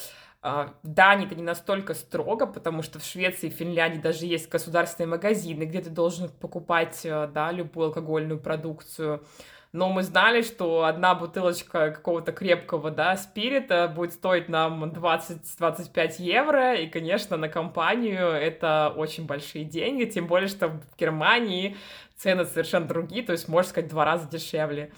Э, 0.42 0.68
в 0.82 0.88
Дании 0.88 1.26
это 1.26 1.34
не 1.34 1.42
настолько 1.42 1.92
строго, 1.92 2.46
потому 2.46 2.82
что 2.82 2.98
в 2.98 3.04
Швеции 3.04 3.48
и 3.48 3.50
Финляндии 3.50 3.98
даже 4.00 4.24
есть 4.24 4.48
государственные 4.48 5.10
магазины, 5.10 5.64
где 5.64 5.82
ты 5.82 5.90
должен 5.90 6.30
покупать 6.30 7.00
э, 7.04 7.28
да, 7.32 7.52
любую 7.52 7.88
алкогольную 7.88 8.40
продукцию 8.40 9.22
но 9.72 9.88
мы 9.88 10.02
знали, 10.02 10.42
что 10.42 10.84
одна 10.84 11.14
бутылочка 11.14 11.92
какого-то 11.92 12.32
крепкого, 12.32 12.90
да, 12.90 13.16
спирита 13.16 13.86
будет 13.88 14.12
стоить 14.12 14.48
нам 14.48 14.84
20-25 14.84 16.14
евро, 16.18 16.74
и, 16.74 16.88
конечно, 16.88 17.36
на 17.36 17.48
компанию 17.48 18.28
это 18.28 18.92
очень 18.96 19.26
большие 19.26 19.64
деньги, 19.64 20.04
тем 20.04 20.26
более, 20.26 20.48
что 20.48 20.68
в 20.68 20.80
Германии 20.98 21.76
цены 22.16 22.44
совершенно 22.44 22.86
другие, 22.86 23.22
то 23.22 23.32
есть, 23.32 23.48
можно 23.48 23.70
сказать, 23.70 23.90
два 23.90 24.04
раза 24.04 24.28
дешевле. 24.28 24.92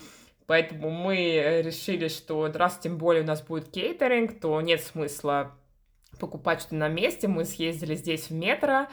Поэтому 0.47 0.91
мы 0.91 1.63
решили, 1.65 2.09
что 2.09 2.51
раз 2.53 2.79
тем 2.79 2.99
более 2.99 3.23
у 3.23 3.27
нас 3.27 3.43
будет 3.43 3.71
кейтеринг, 3.71 4.41
то 4.41 4.61
нет 4.61 4.83
смысла 4.83 5.53
покупать 6.19 6.61
что-то 6.61 6.75
на 6.75 6.89
месте. 6.89 7.29
Мы 7.29 7.45
съездили 7.45 7.95
здесь 7.95 8.29
в 8.29 8.35
метро, 8.35 8.87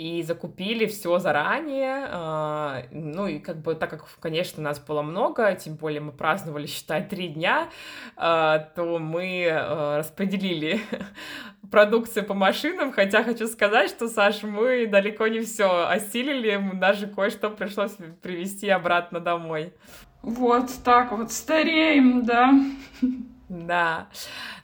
и 0.00 0.22
закупили 0.22 0.86
все 0.86 1.18
заранее. 1.18 2.06
А, 2.10 2.84
ну 2.90 3.26
и 3.26 3.38
как 3.38 3.60
бы, 3.60 3.74
так 3.74 3.90
как, 3.90 4.06
конечно, 4.18 4.62
нас 4.62 4.80
было 4.80 5.02
много, 5.02 5.54
тем 5.54 5.74
более 5.74 6.00
мы 6.00 6.10
праздновали, 6.10 6.66
считай, 6.66 7.06
три 7.06 7.28
дня, 7.28 7.68
а, 8.16 8.60
то 8.74 8.98
мы 8.98 9.46
а, 9.50 9.98
распределили 9.98 10.80
продукцию 11.70 12.24
по 12.24 12.32
машинам, 12.32 12.92
хотя 12.92 13.22
хочу 13.22 13.46
сказать, 13.46 13.90
что, 13.90 14.08
Саш, 14.08 14.42
мы 14.42 14.86
далеко 14.86 15.26
не 15.26 15.40
все 15.40 15.86
осилили, 15.86 16.58
даже 16.76 17.06
кое-что 17.06 17.50
пришлось 17.50 17.92
привезти 18.22 18.70
обратно 18.70 19.20
домой. 19.20 19.74
Вот 20.22 20.70
так 20.82 21.12
вот 21.12 21.30
стареем, 21.30 22.24
да. 22.24 22.54
Да. 23.50 24.08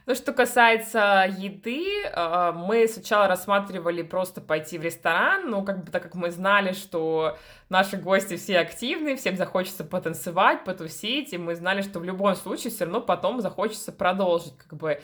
Ну, 0.05 0.15
что 0.15 0.31
касается 0.31 1.27
еды, 1.37 1.83
э, 2.05 2.51
мы 2.55 2.87
сначала 2.87 3.27
рассматривали 3.27 4.01
просто 4.01 4.39
пойти 4.39 4.77
в 4.77 4.81
ресторан, 4.81 5.49
но 5.49 5.61
как 5.65 5.83
бы 5.83 5.91
так 5.91 6.03
как 6.03 6.15
мы 6.15 6.31
знали, 6.31 6.71
что 6.71 7.37
наши 7.67 7.97
гости 7.97 8.37
все 8.37 8.59
активны, 8.59 9.17
всем 9.17 9.35
захочется 9.35 9.83
потанцевать, 9.83 10.63
потусить, 10.63 11.33
и 11.33 11.37
мы 11.37 11.55
знали, 11.55 11.81
что 11.81 11.99
в 11.99 12.05
любом 12.05 12.33
случае 12.37 12.71
все 12.71 12.85
равно 12.85 13.01
потом 13.01 13.41
захочется 13.41 13.91
продолжить, 13.91 14.57
как 14.57 14.79
бы 14.79 15.01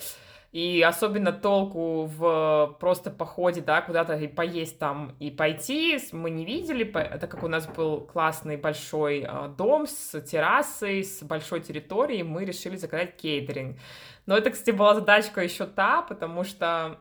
и 0.54 0.84
особенно 0.84 1.34
толку 1.34 2.06
в 2.06 2.78
просто 2.80 3.10
походе, 3.10 3.60
да, 3.62 3.82
куда-то 3.82 4.14
и 4.14 4.28
поесть 4.28 4.78
там, 4.78 5.16
и 5.20 5.32
пойти 5.32 6.00
мы 6.12 6.30
не 6.30 6.46
видели, 6.46 6.84
так 6.84 7.30
как 7.30 7.44
у 7.44 7.48
нас 7.48 7.66
был 7.66 8.02
классный 8.02 8.56
большой 8.56 9.26
а, 9.28 9.48
дом 9.48 9.88
с 9.88 10.22
террасой, 10.22 11.04
с 11.04 11.24
большой 11.24 11.62
территорией, 11.62 12.22
мы 12.22 12.46
решили 12.46 12.76
заказать 12.76 13.18
кейтеринг. 13.18 13.80
Но 14.28 14.38
это, 14.38 14.52
кстати, 14.52 14.70
была 14.70 14.94
задачка 14.94 15.42
еще 15.42 15.66
та, 15.66 16.04
потому 16.04 16.44
что 16.44 17.00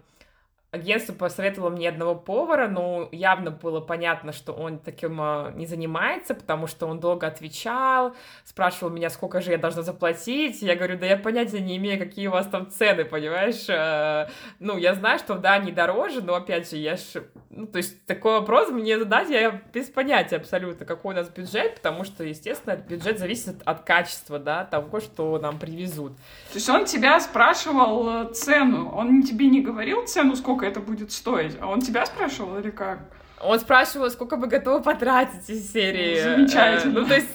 агентство 0.72 1.12
посоветовало 1.12 1.68
мне 1.68 1.90
одного 1.90 2.14
повара, 2.14 2.66
но 2.66 3.06
явно 3.12 3.50
было 3.50 3.80
понятно, 3.80 4.32
что 4.32 4.54
он 4.54 4.78
таким 4.78 5.20
а, 5.20 5.52
не 5.54 5.66
занимается, 5.66 6.34
потому 6.34 6.66
что 6.66 6.86
он 6.86 6.98
долго 6.98 7.26
отвечал, 7.26 8.14
спрашивал 8.42 8.90
меня, 8.90 9.10
сколько 9.10 9.42
же 9.42 9.50
я 9.50 9.58
должна 9.58 9.82
заплатить. 9.82 10.62
Я 10.62 10.74
говорю, 10.74 10.98
да 10.98 11.04
я 11.04 11.18
понятия 11.18 11.60
не 11.60 11.76
имею, 11.76 11.98
какие 11.98 12.26
у 12.28 12.30
вас 12.30 12.46
там 12.46 12.70
цены, 12.70 13.04
понимаешь? 13.04 13.66
А, 13.68 14.28
ну, 14.60 14.78
я 14.78 14.94
знаю, 14.94 15.18
что 15.18 15.34
да, 15.34 15.54
они 15.54 15.72
дороже, 15.72 16.22
но 16.22 16.34
опять 16.34 16.70
же, 16.70 16.78
я 16.78 16.96
ж... 16.96 17.22
Ну, 17.50 17.66
то 17.66 17.76
есть 17.76 18.06
такой 18.06 18.40
вопрос 18.40 18.70
мне 18.70 18.98
задать, 18.98 19.28
я 19.28 19.60
без 19.74 19.90
понятия 19.90 20.36
абсолютно, 20.36 20.86
какой 20.86 21.12
у 21.12 21.16
нас 21.18 21.28
бюджет, 21.28 21.74
потому 21.74 22.04
что, 22.04 22.24
естественно, 22.24 22.76
бюджет 22.76 23.18
зависит 23.18 23.60
от 23.66 23.82
качества, 23.82 24.38
да, 24.38 24.64
того, 24.64 25.00
что 25.00 25.38
нам 25.38 25.58
привезут. 25.58 26.16
То 26.48 26.54
есть 26.54 26.68
он 26.70 26.86
тебя 26.86 27.20
спрашивал 27.20 28.08
э, 28.08 28.32
цену, 28.32 28.90
он 28.90 29.22
тебе 29.22 29.48
не 29.48 29.60
говорил 29.60 30.06
цену, 30.06 30.34
сколько 30.34 30.61
сколько 30.62 30.66
это 30.66 30.80
будет 30.80 31.12
стоить? 31.12 31.56
А 31.60 31.66
он 31.66 31.80
тебя 31.80 32.06
спрашивал 32.06 32.58
или 32.58 32.70
как? 32.70 33.00
Он 33.40 33.58
спрашивал, 33.58 34.10
сколько 34.10 34.36
вы 34.36 34.46
готовы 34.46 34.82
потратить 34.82 35.48
из 35.50 35.72
серии. 35.72 36.20
Замечательно. 36.20 37.00
Ну, 37.00 37.06
то 37.06 37.14
есть 37.14 37.28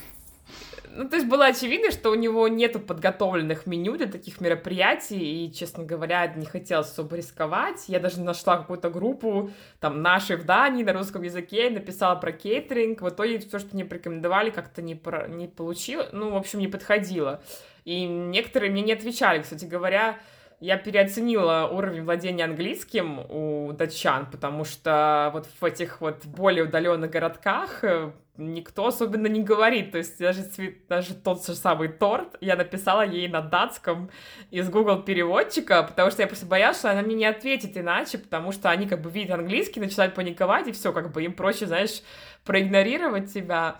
ну, 0.95 1.07
то 1.07 1.15
есть 1.15 1.27
было 1.27 1.45
очевидно, 1.45 1.91
что 1.91 2.09
у 2.09 2.15
него 2.15 2.47
нету 2.47 2.79
подготовленных 2.79 3.67
меню 3.67 3.97
для 3.97 4.07
таких 4.07 4.41
мероприятий, 4.41 5.45
и, 5.45 5.53
честно 5.53 5.83
говоря, 5.83 6.25
не 6.35 6.45
хотелось 6.45 6.89
особо 6.89 7.17
рисковать. 7.17 7.83
Я 7.87 7.99
даже 7.99 8.19
нашла 8.21 8.57
какую-то 8.57 8.89
группу, 8.89 9.51
там, 9.79 10.01
нашей 10.01 10.37
в 10.37 10.45
Дании 10.45 10.83
на 10.83 10.93
русском 10.93 11.21
языке, 11.21 11.69
написала 11.69 12.15
про 12.15 12.31
кейтеринг. 12.31 13.01
В 13.01 13.09
итоге 13.09 13.37
все, 13.37 13.59
что 13.59 13.75
мне 13.75 13.85
порекомендовали, 13.85 14.49
как-то 14.49 14.81
не, 14.81 14.95
про... 14.95 15.27
не 15.27 15.47
получилось, 15.47 16.09
ну, 16.13 16.31
в 16.31 16.35
общем, 16.35 16.59
не 16.59 16.67
подходило. 16.67 17.41
И 17.85 18.05
некоторые 18.05 18.71
мне 18.71 18.81
не 18.81 18.93
отвечали, 18.93 19.43
кстати 19.43 19.65
говоря, 19.65 20.17
я 20.59 20.77
переоценила 20.77 21.69
уровень 21.71 22.03
владения 22.03 22.43
английским 22.43 23.19
у 23.29 23.73
датчан, 23.73 24.25
потому 24.31 24.65
что 24.65 25.29
вот 25.33 25.47
в 25.59 25.63
этих 25.63 26.01
вот 26.01 26.25
более 26.25 26.63
удаленных 26.63 27.11
городках 27.11 27.83
э, 27.83 28.11
никто 28.37 28.87
особенно 28.87 29.27
не 29.27 29.43
говорит. 29.43 29.91
То 29.91 29.99
есть 29.99 30.17
даже, 30.17 30.43
даже 30.89 31.13
тот 31.13 31.45
же 31.45 31.53
самый 31.53 31.89
торт 31.89 32.37
я 32.41 32.55
написала 32.55 33.05
ей 33.05 33.27
на 33.27 33.41
датском 33.41 34.09
из 34.49 34.67
Google 34.69 35.03
переводчика, 35.03 35.83
потому 35.83 36.09
что 36.09 36.23
я 36.23 36.27
просто 36.27 36.47
боялась, 36.47 36.79
что 36.79 36.91
она 36.91 37.03
мне 37.03 37.15
не 37.15 37.25
ответит 37.25 37.77
иначе, 37.77 38.17
потому 38.17 38.51
что 38.51 38.71
они 38.71 38.87
как 38.87 39.01
бы 39.01 39.11
видят 39.11 39.37
английский, 39.37 39.79
начинают 39.79 40.15
паниковать, 40.15 40.67
и 40.67 40.71
все, 40.71 40.91
как 40.91 41.11
бы 41.11 41.23
им 41.23 41.33
проще, 41.33 41.67
знаешь, 41.67 42.01
проигнорировать 42.45 43.31
тебя. 43.31 43.79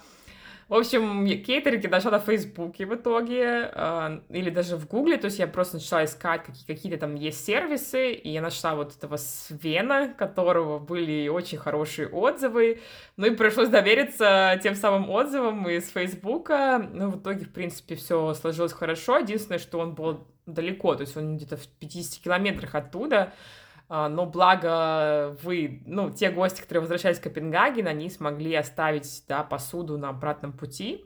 В 0.70 0.74
общем, 0.74 1.26
кейтеринг 1.44 1.90
нашла 1.90 2.12
на 2.12 2.20
Фейсбуке 2.20 2.86
в 2.86 2.94
итоге, 2.94 3.72
э, 3.74 4.20
или 4.30 4.50
даже 4.50 4.76
в 4.76 4.86
Гугле, 4.86 5.16
то 5.16 5.26
есть 5.26 5.40
я 5.40 5.48
просто 5.48 5.78
начала 5.78 6.04
искать, 6.04 6.44
какие, 6.44 6.66
какие-то 6.66 6.98
там 7.00 7.16
есть 7.16 7.46
сервисы, 7.46 8.12
и 8.12 8.30
я 8.30 8.42
нашла 8.42 8.76
вот 8.76 8.94
этого 8.94 9.16
Свена, 9.16 10.10
которого 10.10 10.78
были 10.78 11.30
очень 11.30 11.58
хорошие 11.58 12.10
отзывы, 12.10 12.82
ну 13.16 13.28
и 13.28 13.30
пришлось 13.30 13.70
довериться 13.70 14.60
тем 14.62 14.76
самым 14.76 15.10
отзывам 15.10 15.70
из 15.70 15.90
Фейсбука, 15.90 16.86
ну 16.92 17.12
в 17.12 17.22
итоге, 17.22 17.46
в 17.46 17.54
принципе, 17.54 17.96
все 17.96 18.34
сложилось 18.34 18.74
хорошо, 18.74 19.20
единственное, 19.20 19.60
что 19.60 19.80
он 19.80 19.96
был 19.96 20.28
далеко, 20.46 20.96
то 20.96 21.02
есть 21.02 21.16
он 21.16 21.38
где-то 21.38 21.56
в 21.56 21.66
50 21.80 22.22
километрах 22.22 22.76
оттуда, 22.76 23.32
но 23.90 24.26
благо 24.26 25.38
вы, 25.42 25.82
ну, 25.86 26.10
те 26.10 26.30
гости, 26.30 26.62
которые 26.62 26.82
возвращались 26.82 27.20
в 27.20 27.22
Копенгаген, 27.22 27.88
они 27.88 28.10
смогли 28.10 28.54
оставить, 28.56 29.24
да, 29.28 29.44
посуду 29.44 29.98
на 29.98 30.10
обратном 30.10 30.52
пути. 30.52 31.06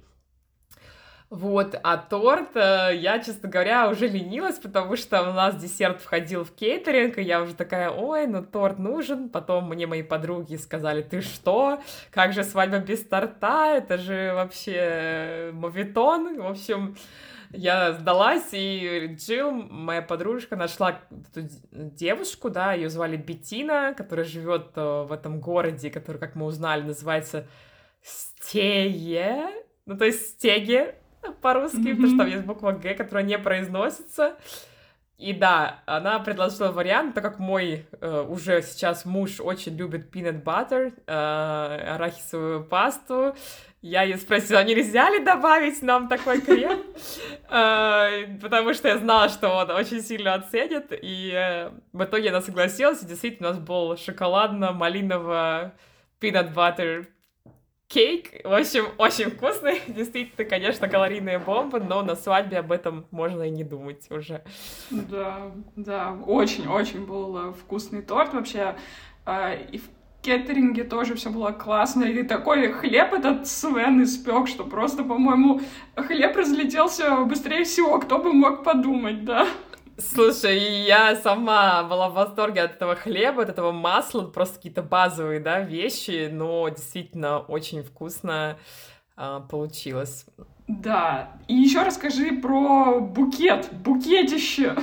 Вот, 1.32 1.80
а 1.82 1.96
торт, 1.96 2.58
э, 2.58 2.91
я, 2.96 3.17
честно 3.20 3.48
говоря, 3.48 3.88
уже 3.88 4.06
ленилась, 4.06 4.60
потому 4.60 4.98
что 4.98 5.30
у 5.30 5.32
нас 5.32 5.56
десерт 5.56 6.02
входил 6.02 6.44
в 6.44 6.52
кейтеринг, 6.52 7.17
и 7.17 7.22
я 7.22 7.41
уже 7.41 7.56
такая, 7.56 7.89
ой, 7.89 8.28
ну 8.28 8.44
торт 8.44 8.80
нужен. 8.80 9.30
Потом 9.30 9.70
мне 9.70 9.88
мои 9.88 10.04
подруги 10.04 10.58
сказали, 10.58 11.02
ты 11.02 11.22
что, 11.22 11.80
как 12.12 12.34
же 12.34 12.44
свадьба 12.44 12.80
без 12.80 13.06
торта, 13.06 13.78
это 13.78 13.98
же 13.98 14.34
вообще 14.36 15.52
мовитон. 15.54 16.41
В 16.41 16.48
общем, 16.48 16.98
я 17.54 17.94
сдалась, 17.94 18.50
и 18.52 19.16
Джилл, 19.16 19.52
моя 19.52 20.02
подружка, 20.02 20.56
нашла 20.56 21.00
эту 21.10 21.50
девушку, 21.72 22.50
да, 22.50 22.74
ее 22.74 22.90
звали 22.90 23.18
Бетина, 23.18 23.94
которая 23.96 24.26
живет 24.26 24.72
э, 24.76 25.04
в 25.08 25.12
этом 25.12 25.40
городе, 25.40 25.90
который, 25.90 26.18
как 26.18 26.36
мы 26.36 26.46
узнали, 26.46 26.82
называется 26.82 27.48
Стеге, 28.02 29.48
ну, 29.86 29.98
то 29.98 30.06
есть 30.06 30.30
Стеге 30.30 30.96
по-русски, 31.42 31.78
mm-hmm. 31.78 31.92
потому 31.92 32.08
что 32.08 32.18
там 32.18 32.28
есть 32.28 32.46
буква 32.46 32.72
Г, 32.72 32.94
которая 32.96 33.24
не 33.24 33.38
произносится. 33.38 34.36
И 35.18 35.34
да, 35.34 35.84
она 35.86 36.18
предложила 36.18 36.72
вариант, 36.72 37.14
так 37.14 37.24
как 37.24 37.38
мой 37.38 37.86
э, 37.92 38.26
уже 38.28 38.64
сейчас 38.64 39.06
муж 39.06 39.40
очень 39.40 39.76
любит 39.76 40.10
peanut 40.14 40.44
butter, 40.44 40.94
э, 41.06 41.94
арахисовую 41.94 42.64
пасту, 42.64 43.36
я 43.82 44.04
ее 44.04 44.17
спросила, 44.17 44.60
«А 44.60 44.63
нельзя 44.63 45.10
ли 45.10 45.24
добавить 45.24 45.82
нам 45.82 46.08
такой 46.08 46.39
крем, 46.41 46.84
э, 47.50 48.38
потому 48.39 48.74
что 48.74 48.88
я 48.88 48.98
знала, 49.00 49.28
что 49.30 49.50
он 49.50 49.72
очень 49.72 50.02
сильно 50.02 50.36
оценит, 50.36 50.91
и 50.91 51.32
э, 51.34 51.72
в 51.91 52.04
итоге 52.04 52.30
она 52.30 52.41
согласилась, 52.41 53.02
и 53.02 53.08
действительно 53.08 53.50
у 53.50 53.54
нас 53.54 53.60
был 53.60 53.98
шоколадно-малиново 53.98 55.74
peanut 56.20 56.54
butter 56.54 57.08
кейк, 57.88 58.46
в 58.46 58.54
общем, 58.54 58.86
очень 59.00 59.32
вкусный, 59.32 59.82
действительно, 59.88 60.48
конечно, 60.48 60.88
калорийная 60.88 61.39
бомба, 61.39 61.80
но 61.80 62.04
на 62.04 62.15
свадьбе 62.15 62.60
об 62.60 62.72
этом 62.72 63.08
можно 63.10 63.41
и 63.41 63.50
не 63.50 63.63
думать 63.63 64.12
уже. 64.12 64.44
Да, 64.91 65.52
да, 65.76 66.13
очень-очень 66.28 67.08
был 67.08 67.50
э, 67.50 67.54
вкусный 67.54 68.04
торт. 68.04 68.34
Вообще, 68.34 68.76
и 69.28 69.82
кеттеринге 70.22 70.84
тоже 70.84 71.16
все 71.16 71.30
было 71.30 71.52
классно. 71.52 72.04
И 72.04 72.24
такой 72.24 72.72
хлеб 72.72 73.14
этот 73.14 73.48
Свен 73.48 74.04
испек, 74.04 74.48
что 74.48 74.64
просто, 74.64 75.04
по-моему, 75.04 75.62
хлеб 75.96 76.36
разлетелся 76.36 77.18
быстрее 77.26 77.64
всего. 77.64 78.00
Кто 78.00 78.20
бы 78.20 78.34
мог 78.34 78.64
подумать, 78.64 79.26
да? 79.26 79.48
Слушай, 79.98 80.58
я 80.86 81.16
сама 81.16 81.84
была 81.84 82.10
в 82.10 82.14
восторге 82.14 82.62
от 82.62 82.72
этого 82.72 82.96
хлеба, 82.96 83.44
от 83.44 83.50
этого 83.50 83.72
масла, 83.72 84.24
просто 84.24 84.56
какие-то 84.56 84.82
базовые, 84.82 85.40
да, 85.40 85.62
вещи, 85.62 86.30
но 86.32 86.70
действительно 86.70 87.40
очень 87.40 87.84
вкусно 87.84 88.58
а, 89.16 89.42
получилось. 89.42 90.26
Да, 90.68 91.34
и 91.48 91.56
еще 91.56 91.84
расскажи 91.84 92.32
про 92.32 93.00
букет, 93.00 93.70
букетище. 93.72 94.76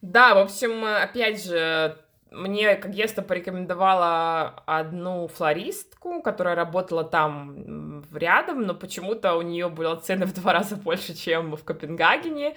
Да, 0.00 0.34
в 0.34 0.38
общем, 0.38 0.84
опять 0.84 1.44
же, 1.44 1.98
мне 2.30 2.76
как 2.76 2.86
агентство 2.86 3.22
порекомендовала 3.22 4.62
одну 4.66 5.28
флористку, 5.28 6.22
которая 6.22 6.54
работала 6.54 7.04
там 7.04 8.04
рядом, 8.12 8.62
но 8.62 8.74
почему-то 8.74 9.34
у 9.34 9.42
нее 9.42 9.68
было 9.68 9.96
цены 9.96 10.26
в 10.26 10.34
два 10.34 10.52
раза 10.52 10.76
больше, 10.76 11.14
чем 11.14 11.56
в 11.56 11.64
Копенгагене, 11.64 12.56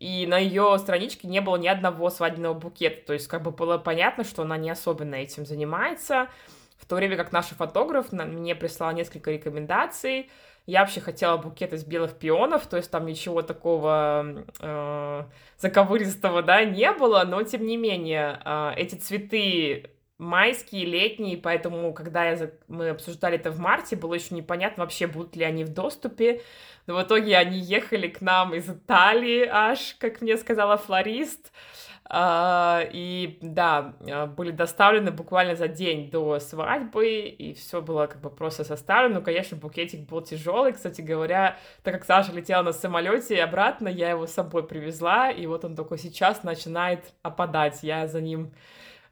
и 0.00 0.26
на 0.26 0.38
ее 0.38 0.76
страничке 0.78 1.28
не 1.28 1.40
было 1.40 1.56
ни 1.56 1.68
одного 1.68 2.10
свадебного 2.10 2.54
букета, 2.54 3.06
то 3.06 3.12
есть 3.12 3.28
как 3.28 3.42
бы 3.42 3.52
было 3.52 3.78
понятно, 3.78 4.24
что 4.24 4.42
она 4.42 4.56
не 4.56 4.70
особенно 4.70 5.14
этим 5.14 5.46
занимается, 5.46 6.28
в 6.76 6.86
то 6.86 6.96
время 6.96 7.16
как 7.16 7.30
наш 7.30 7.46
фотограф 7.46 8.10
мне 8.10 8.56
прислал 8.56 8.92
несколько 8.92 9.30
рекомендаций, 9.30 10.28
я 10.66 10.80
вообще 10.80 11.00
хотела 11.00 11.36
букет 11.36 11.72
из 11.72 11.84
белых 11.84 12.18
пионов, 12.18 12.66
то 12.66 12.76
есть 12.76 12.90
там 12.90 13.06
ничего 13.06 13.42
такого 13.42 14.44
э, 14.60 15.24
заковыристого, 15.58 16.42
да, 16.42 16.64
не 16.64 16.92
было, 16.92 17.24
но 17.24 17.42
тем 17.42 17.66
не 17.66 17.76
менее 17.76 18.40
э, 18.44 18.72
эти 18.76 18.94
цветы 18.94 19.90
майские, 20.18 20.86
летние, 20.86 21.36
поэтому, 21.36 21.92
когда 21.92 22.30
я, 22.30 22.50
мы 22.68 22.90
обсуждали 22.90 23.36
это 23.36 23.50
в 23.50 23.58
марте, 23.58 23.96
было 23.96 24.14
еще 24.14 24.34
непонятно 24.34 24.84
вообще, 24.84 25.06
будут 25.08 25.34
ли 25.36 25.44
они 25.44 25.64
в 25.64 25.70
доступе, 25.70 26.42
но 26.86 26.96
в 26.96 27.02
итоге 27.02 27.36
они 27.36 27.58
ехали 27.58 28.08
к 28.08 28.20
нам 28.20 28.54
из 28.54 28.68
Италии 28.68 29.46
аж, 29.50 29.96
как 29.98 30.20
мне 30.20 30.36
сказала 30.36 30.76
флорист, 30.76 31.50
а, 31.50 31.91
и 32.10 33.38
да, 33.40 33.94
а, 34.10 34.26
были 34.26 34.50
доставлены 34.50 35.10
буквально 35.10 35.54
за 35.54 35.68
день 35.68 36.10
до 36.10 36.38
свадьбы, 36.40 37.08
и 37.08 37.54
все 37.54 37.80
было 37.80 38.06
как 38.06 38.20
бы 38.20 38.28
просто 38.28 38.64
составлено. 38.64 39.20
Ну, 39.20 39.24
конечно, 39.24 39.56
букетик 39.56 40.08
был 40.08 40.20
тяжелый. 40.20 40.72
Кстати 40.72 41.00
говоря, 41.00 41.56
так 41.82 41.94
как 41.94 42.04
Саша 42.04 42.32
летела 42.32 42.62
на 42.62 42.72
самолете 42.72 43.36
и 43.36 43.38
обратно, 43.38 43.88
я 43.88 44.10
его 44.10 44.26
с 44.26 44.32
собой 44.32 44.66
привезла, 44.66 45.30
и 45.30 45.46
вот 45.46 45.64
он 45.64 45.76
только 45.76 45.96
сейчас 45.96 46.42
начинает 46.42 47.12
опадать. 47.22 47.82
Я 47.82 48.06
за 48.06 48.20
ним 48.20 48.52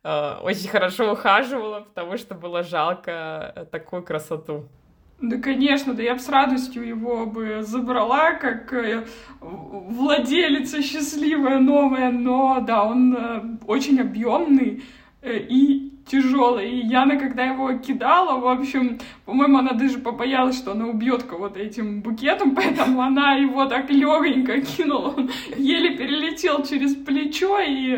э, 0.03 0.35
очень 0.43 0.69
хорошо 0.69 1.13
ухаживала, 1.13 1.81
потому 1.81 2.19
что 2.19 2.35
было 2.35 2.63
жалко 2.63 3.69
такую 3.71 4.03
красоту. 4.03 4.69
Да, 5.21 5.37
конечно, 5.37 5.93
да 5.93 6.03
я 6.03 6.15
бы 6.15 6.21
с 6.21 6.29
радостью 6.31 6.87
его 6.87 7.27
бы 7.27 7.63
забрала, 7.63 8.33
как 8.33 8.73
э, 8.73 9.05
владелица 9.41 10.83
счастливая, 10.83 11.59
новая, 11.59 12.11
но 12.11 12.61
да, 12.67 12.85
он 12.85 13.15
э, 13.15 13.43
очень 13.67 14.01
объемный 14.01 14.83
э, 15.21 15.39
и 15.39 15.93
тяжелый. 16.07 16.71
И 16.71 16.87
Яна, 16.87 17.19
когда 17.19 17.45
его 17.45 17.75
кидала, 17.75 18.41
в 18.41 18.49
общем, 18.49 18.99
по-моему, 19.27 19.59
она 19.59 19.73
даже 19.73 19.99
побоялась, 19.99 20.57
что 20.57 20.73
она 20.73 20.87
убьет 20.87 21.25
кого-то 21.25 21.59
этим 21.59 22.01
букетом, 22.01 22.55
поэтому 22.57 23.03
она 23.03 23.35
его 23.35 23.67
так 23.67 23.91
легонько 23.91 24.63
кинула. 24.63 25.15
Он 25.19 25.31
еле 25.55 25.99
перелетел 25.99 26.65
через 26.65 26.95
плечо, 26.95 27.59
и 27.61 27.95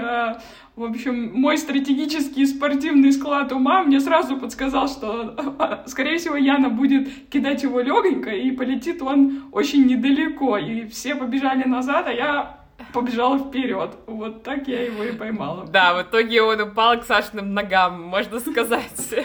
В 0.74 0.84
общем, 0.84 1.32
мой 1.34 1.58
стратегический 1.58 2.46
спортивный 2.46 3.12
склад 3.12 3.52
ума 3.52 3.82
мне 3.82 4.00
сразу 4.00 4.38
подсказал, 4.38 4.88
что, 4.88 5.36
скорее 5.86 6.16
всего, 6.16 6.34
Яна 6.34 6.70
будет 6.70 7.28
кидать 7.28 7.62
его 7.62 7.80
легонько, 7.80 8.30
и 8.30 8.50
полетит 8.52 9.02
он 9.02 9.48
очень 9.52 9.86
недалеко. 9.86 10.56
И 10.56 10.86
все 10.86 11.14
побежали 11.14 11.68
назад, 11.68 12.06
а 12.06 12.12
я 12.12 12.61
побежала 12.92 13.38
вперед. 13.38 13.90
Вот 14.06 14.42
так 14.42 14.68
я 14.68 14.82
его 14.82 15.02
и 15.04 15.12
поймала. 15.12 15.66
Да, 15.66 15.94
в 15.94 16.02
итоге 16.02 16.42
он 16.42 16.60
упал 16.60 17.00
к 17.00 17.04
Сашиным 17.04 17.54
ногам, 17.54 18.02
можно 18.02 18.40
сказать. 18.40 19.14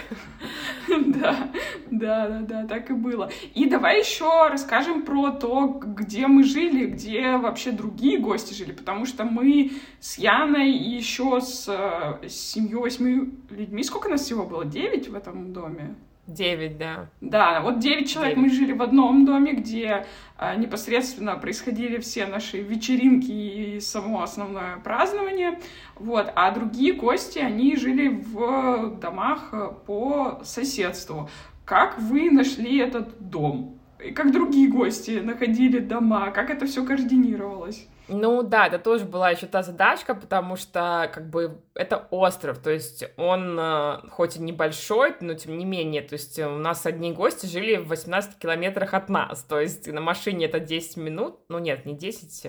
Да, 0.87 1.49
да, 1.91 2.27
да, 2.29 2.39
да, 2.41 2.67
так 2.67 2.89
и 2.89 2.93
было. 2.93 3.29
И 3.53 3.69
давай 3.69 3.99
еще 3.99 4.47
расскажем 4.49 5.01
про 5.01 5.31
то, 5.31 5.67
где 5.67 6.27
мы 6.27 6.43
жили, 6.43 6.85
где 6.85 7.35
вообще 7.35 7.71
другие 7.71 8.19
гости 8.19 8.53
жили, 8.53 8.71
потому 8.71 9.05
что 9.05 9.25
мы 9.25 9.73
с 9.99 10.17
Яной 10.17 10.71
и 10.71 10.95
еще 10.95 11.41
с, 11.41 11.67
э, 11.67 12.27
с 12.27 12.33
семью 12.33 12.81
восьми 12.81 13.33
людьми, 13.49 13.83
сколько 13.83 14.07
нас 14.07 14.21
всего 14.21 14.45
было? 14.45 14.63
Девять 14.63 15.09
в 15.09 15.15
этом 15.15 15.51
доме? 15.51 15.95
Девять, 16.27 16.77
да. 16.77 17.09
Да, 17.21 17.61
вот 17.61 17.79
девять 17.79 18.09
человек 18.09 18.35
9. 18.35 18.45
мы 18.45 18.53
жили 18.53 18.73
в 18.73 18.81
одном 18.81 19.25
доме, 19.25 19.53
где 19.53 20.05
а, 20.37 20.55
непосредственно 20.55 21.37
происходили 21.37 21.99
все 21.99 22.25
наши 22.25 22.59
вечеринки 22.59 23.31
и 23.31 23.79
само 23.79 24.21
основное 24.21 24.75
празднование. 24.83 25.57
Вот, 25.95 26.29
а 26.35 26.51
другие 26.51 26.91
гости, 26.91 27.39
они 27.39 27.77
жили 27.77 28.09
в 28.09 28.99
домах 28.99 29.49
э, 29.53 29.69
по 29.85 30.41
соседству. 30.43 31.29
Как 31.63 31.97
вы 31.97 32.29
нашли 32.29 32.77
этот 32.77 33.21
дом? 33.21 33.79
И 34.03 34.11
как 34.11 34.33
другие 34.33 34.69
гости 34.69 35.21
находили 35.23 35.79
дома? 35.79 36.31
Как 36.31 36.49
это 36.49 36.65
все 36.65 36.85
координировалось? 36.85 37.87
Ну 38.09 38.41
да, 38.41 38.67
это 38.67 38.79
тоже 38.79 39.03
была 39.03 39.31
еще 39.31 39.47
та 39.47 39.63
задачка, 39.63 40.15
потому 40.15 40.55
что 40.55 41.11
как 41.13 41.29
бы 41.29 41.59
это 41.73 42.07
остров, 42.09 42.57
то 42.59 42.69
есть 42.69 43.03
он 43.17 43.59
э, 43.59 43.99
хоть 44.11 44.37
и 44.37 44.39
небольшой, 44.39 45.13
но 45.19 45.33
тем 45.33 45.57
не 45.57 45.65
менее, 45.65 46.01
то 46.01 46.13
есть 46.13 46.39
у 46.39 46.57
нас 46.57 46.85
одни 46.85 47.11
гости 47.11 47.47
жили 47.47 47.75
в 47.75 47.89
18 47.89 48.39
километрах 48.39 48.93
от 48.93 49.09
нас, 49.09 49.43
то 49.43 49.59
есть 49.59 49.91
на 49.91 49.99
машине 49.99 50.45
это 50.45 50.61
10 50.61 50.97
минут, 50.97 51.39
ну 51.49 51.59
нет, 51.59 51.85
не 51.85 51.95
10, 51.95 52.47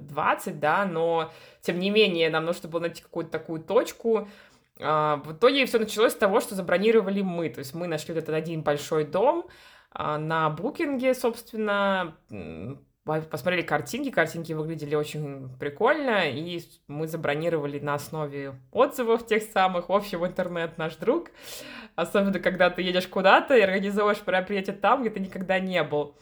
20, 0.00 0.46
э, 0.46 0.50
да, 0.58 0.84
но 0.84 1.32
тем 1.62 1.78
не 1.78 1.88
менее 1.88 2.28
нам 2.28 2.44
нужно 2.44 2.68
было 2.68 2.80
найти 2.80 3.02
какую-то 3.02 3.30
такую 3.30 3.62
точку, 3.62 4.28
а, 4.80 5.16
в 5.24 5.32
итоге 5.32 5.64
все 5.66 5.78
началось 5.78 6.12
с 6.12 6.16
того, 6.16 6.40
что 6.40 6.54
забронировали 6.54 7.22
мы, 7.22 7.48
то 7.48 7.60
есть 7.60 7.74
мы 7.74 7.86
нашли 7.86 8.14
вот 8.14 8.22
этот 8.22 8.34
один 8.34 8.62
большой 8.62 9.04
дом, 9.04 9.46
а, 9.90 10.18
на 10.18 10.50
букинге, 10.50 11.14
собственно, 11.14 12.14
посмотрели 13.30 13.62
картинки, 13.62 14.10
картинки 14.10 14.52
выглядели 14.52 14.94
очень 14.94 15.48
прикольно, 15.58 16.28
и 16.30 16.60
мы 16.86 17.06
забронировали 17.06 17.78
на 17.78 17.94
основе 17.94 18.54
отзывов 18.70 19.26
тех 19.26 19.42
самых, 19.42 19.88
в 19.88 19.92
общем, 19.92 20.26
интернет 20.26 20.78
наш 20.78 20.96
друг, 20.96 21.30
особенно 21.96 22.38
когда 22.38 22.70
ты 22.70 22.82
едешь 22.82 23.08
куда-то 23.08 23.56
и 23.56 23.60
организовываешь 23.60 24.22
мероприятие 24.26 24.76
там, 24.76 25.00
где 25.00 25.10
ты 25.10 25.20
никогда 25.20 25.58
не 25.58 25.82
был. 25.82 26.16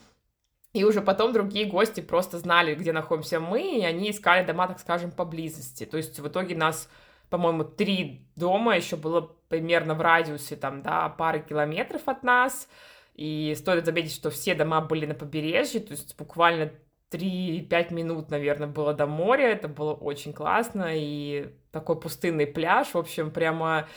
И 0.73 0.85
уже 0.85 1.01
потом 1.01 1.33
другие 1.33 1.67
гости 1.67 2.01
просто 2.01 2.39
знали, 2.39 2.75
где 2.75 2.93
находимся 2.93 3.41
мы, 3.41 3.79
и 3.79 3.85
они 3.85 4.11
искали 4.11 4.45
дома, 4.45 4.69
так 4.69 4.79
скажем, 4.79 5.11
поблизости. 5.11 5.87
То 5.87 5.97
есть 5.97 6.21
в 6.21 6.29
итоге 6.29 6.55
нас, 6.55 6.91
по-моему, 7.31 7.65
три 7.65 8.29
дома 8.37 8.77
еще 8.77 8.97
было 8.97 9.23
примерно 9.49 9.95
в 9.95 10.01
радиусе 10.03 10.55
там, 10.55 10.83
да, 10.83 11.09
пары 11.09 11.41
километров 11.41 12.03
от 12.07 12.23
нас, 12.23 12.69
и 13.17 13.55
стоит 13.57 13.87
заметить, 13.87 14.13
что 14.13 14.29
все 14.29 14.55
дома 14.55 14.83
были 14.83 15.07
на 15.07 15.15
побережье, 15.15 15.81
то 15.81 15.93
есть 15.93 16.17
буквально 16.19 16.71
3-5 17.11 17.95
минут, 17.95 18.31
наверное, 18.31 18.69
было 18.69 18.93
до 18.93 19.07
моря. 19.07 19.53
Это 19.53 19.69
было 19.69 19.95
очень 19.95 20.33
классно. 20.33 20.91
И 20.93 21.49
такой 21.71 21.99
пустынный 21.99 22.47
пляж, 22.47 22.89
в 22.89 22.99
общем, 22.99 23.31
прямо, 23.31 23.89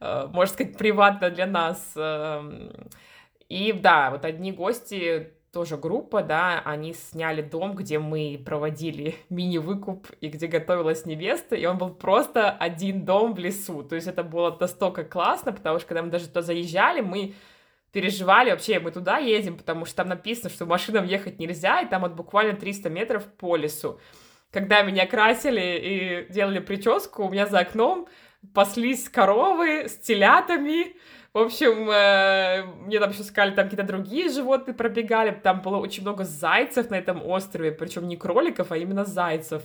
э, 0.00 0.26
можно 0.30 0.54
сказать, 0.54 0.76
приватно 0.76 1.30
для 1.30 1.46
нас. 1.46 1.92
Эм. 1.96 2.72
И 3.48 3.72
да, 3.72 4.10
вот 4.10 4.24
одни 4.24 4.52
гости 4.52 5.32
тоже 5.52 5.76
группа, 5.76 6.22
да, 6.22 6.60
они 6.64 6.92
сняли 6.92 7.40
дом, 7.42 7.74
где 7.74 7.98
мы 7.98 8.40
проводили 8.44 9.16
мини-выкуп 9.30 10.06
и 10.20 10.28
где 10.28 10.46
готовилась 10.46 11.06
невеста, 11.06 11.56
и 11.56 11.64
он 11.64 11.78
был 11.78 11.90
просто 11.90 12.50
один 12.50 13.04
дом 13.04 13.34
в 13.34 13.38
лесу. 13.38 13.82
То 13.82 13.96
есть 13.96 14.06
это 14.06 14.22
было 14.22 14.56
настолько 14.60 15.02
классно, 15.04 15.52
потому 15.52 15.78
что 15.78 15.88
когда 15.88 16.02
мы 16.02 16.10
даже 16.10 16.28
туда 16.28 16.42
заезжали, 16.42 17.00
мы 17.00 17.34
переживали 17.92 18.50
вообще, 18.50 18.80
мы 18.80 18.90
туда 18.90 19.18
едем, 19.18 19.56
потому 19.56 19.84
что 19.84 19.96
там 19.96 20.08
написано, 20.08 20.50
что 20.50 20.66
машинам 20.66 21.06
ехать 21.06 21.38
нельзя, 21.38 21.80
и 21.80 21.88
там 21.88 22.02
вот 22.02 22.12
буквально 22.12 22.54
300 22.54 22.90
метров 22.90 23.24
по 23.24 23.56
лесу. 23.56 24.00
Когда 24.50 24.82
меня 24.82 25.06
красили 25.06 25.60
и 25.60 26.32
делали 26.32 26.58
прическу, 26.58 27.24
у 27.24 27.30
меня 27.30 27.46
за 27.46 27.60
окном 27.60 28.08
паслись 28.54 29.08
коровы 29.08 29.88
с 29.88 29.96
телятами, 29.98 30.96
в 31.34 31.38
общем, 31.38 31.90
э, 31.90 32.64
мне 32.86 32.98
там 32.98 33.10
еще 33.10 33.22
сказали, 33.22 33.54
там 33.54 33.66
какие-то 33.66 33.86
другие 33.86 34.30
животные 34.30 34.74
пробегали, 34.74 35.30
там 35.30 35.60
было 35.60 35.76
очень 35.76 36.02
много 36.02 36.24
зайцев 36.24 36.88
на 36.90 36.94
этом 36.96 37.24
острове, 37.24 37.70
причем 37.70 38.08
не 38.08 38.16
кроликов, 38.16 38.72
а 38.72 38.78
именно 38.78 39.04
зайцев. 39.04 39.62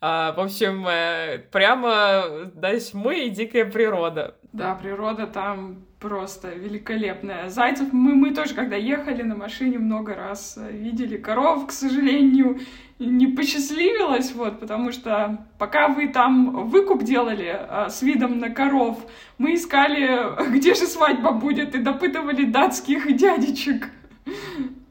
А, 0.00 0.32
в 0.32 0.40
общем, 0.40 0.86
э, 0.88 1.38
прямо, 1.52 2.50
знаешь, 2.54 2.94
мы 2.94 3.26
и 3.26 3.30
дикая 3.30 3.66
природа. 3.66 4.36
Да, 4.54 4.76
природа 4.76 5.26
там 5.26 5.78
просто 5.98 6.50
великолепная. 6.50 7.48
Зайцев 7.48 7.92
мы, 7.92 8.14
мы 8.14 8.32
тоже, 8.32 8.54
когда 8.54 8.76
ехали 8.76 9.22
на 9.22 9.34
машине, 9.34 9.80
много 9.80 10.14
раз 10.14 10.56
э, 10.56 10.70
видели. 10.70 11.16
Коров, 11.16 11.66
к 11.66 11.72
сожалению, 11.72 12.60
не 13.00 13.26
посчастливилось, 13.26 14.32
вот, 14.32 14.60
потому 14.60 14.92
что 14.92 15.44
пока 15.58 15.88
вы 15.88 16.06
там 16.06 16.68
выкуп 16.68 17.02
делали 17.02 17.48
а, 17.48 17.88
с 17.88 18.00
видом 18.02 18.38
на 18.38 18.48
коров, 18.48 19.04
мы 19.38 19.56
искали, 19.56 20.50
где 20.56 20.74
же 20.74 20.86
свадьба 20.86 21.32
будет, 21.32 21.74
и 21.74 21.78
допытывали 21.78 22.44
датских 22.44 23.16
дядечек. 23.16 23.90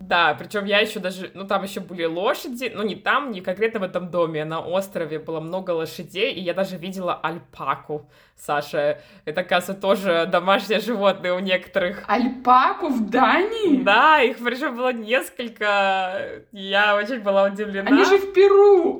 Да, 0.07 0.35
причем 0.37 0.65
я 0.65 0.79
еще 0.79 0.99
даже, 0.99 1.31
ну 1.33 1.45
там 1.45 1.63
еще 1.63 1.79
были 1.79 2.03
лошади, 2.03 2.71
ну 2.73 2.83
не 2.83 2.95
там, 2.95 3.31
не 3.31 3.39
конкретно 3.39 3.79
в 3.79 3.83
этом 3.83 4.11
доме, 4.11 4.43
а 4.43 4.45
на 4.45 4.59
острове 4.59 5.17
было 5.17 5.39
много 5.39 5.71
лошадей, 5.71 6.33
и 6.33 6.41
я 6.41 6.53
даже 6.53 6.77
видела 6.77 7.13
альпаку, 7.15 8.09
Саша. 8.35 8.99
Это, 9.23 9.41
оказывается, 9.41 9.81
тоже 9.81 10.27
домашнее 10.29 10.81
животное 10.81 11.33
у 11.33 11.39
некоторых. 11.39 12.03
Альпаку 12.07 12.89
в 12.89 13.09
Дании? 13.09 13.81
Да, 13.81 14.21
их 14.21 14.37
причем 14.43 14.75
было 14.75 14.91
несколько. 14.91 16.43
Я 16.51 16.95
очень 16.97 17.21
была 17.21 17.45
удивлена. 17.45 17.87
Они 17.87 18.03
же 18.03 18.17
в 18.17 18.33
Перу! 18.33 18.99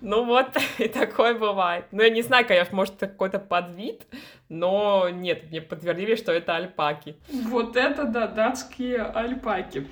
Ну 0.00 0.24
вот, 0.24 0.56
и 0.78 0.86
такое 0.86 1.34
бывает. 1.34 1.86
Ну, 1.90 2.02
я 2.02 2.10
не 2.10 2.22
знаю, 2.22 2.46
конечно, 2.46 2.76
может, 2.76 2.94
это 2.94 3.08
какой-то 3.08 3.40
подвид, 3.40 4.02
но 4.48 5.08
нет, 5.08 5.50
мне 5.50 5.60
подтвердили, 5.60 6.14
что 6.14 6.30
это 6.30 6.54
альпаки. 6.54 7.16
Вот 7.32 7.76
это, 7.76 8.04
да, 8.04 8.28
датские 8.28 9.02
альпаки. 9.02 9.88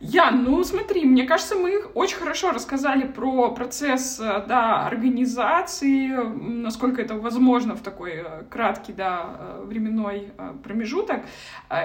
Я, 0.00 0.30
ну 0.30 0.62
смотри, 0.62 1.06
мне 1.06 1.24
кажется, 1.24 1.54
мы 1.54 1.82
очень 1.94 2.18
хорошо 2.18 2.52
рассказали 2.52 3.06
про 3.06 3.50
процесс, 3.52 4.20
э, 4.20 4.44
да, 4.46 4.86
организации, 4.86 6.08
насколько 6.08 7.00
это 7.00 7.14
возможно 7.14 7.74
в 7.74 7.80
такой 7.80 8.12
э, 8.16 8.44
краткий, 8.50 8.92
да, 8.92 9.36
э, 9.38 9.64
временной 9.64 10.32
промежуток. 10.62 11.22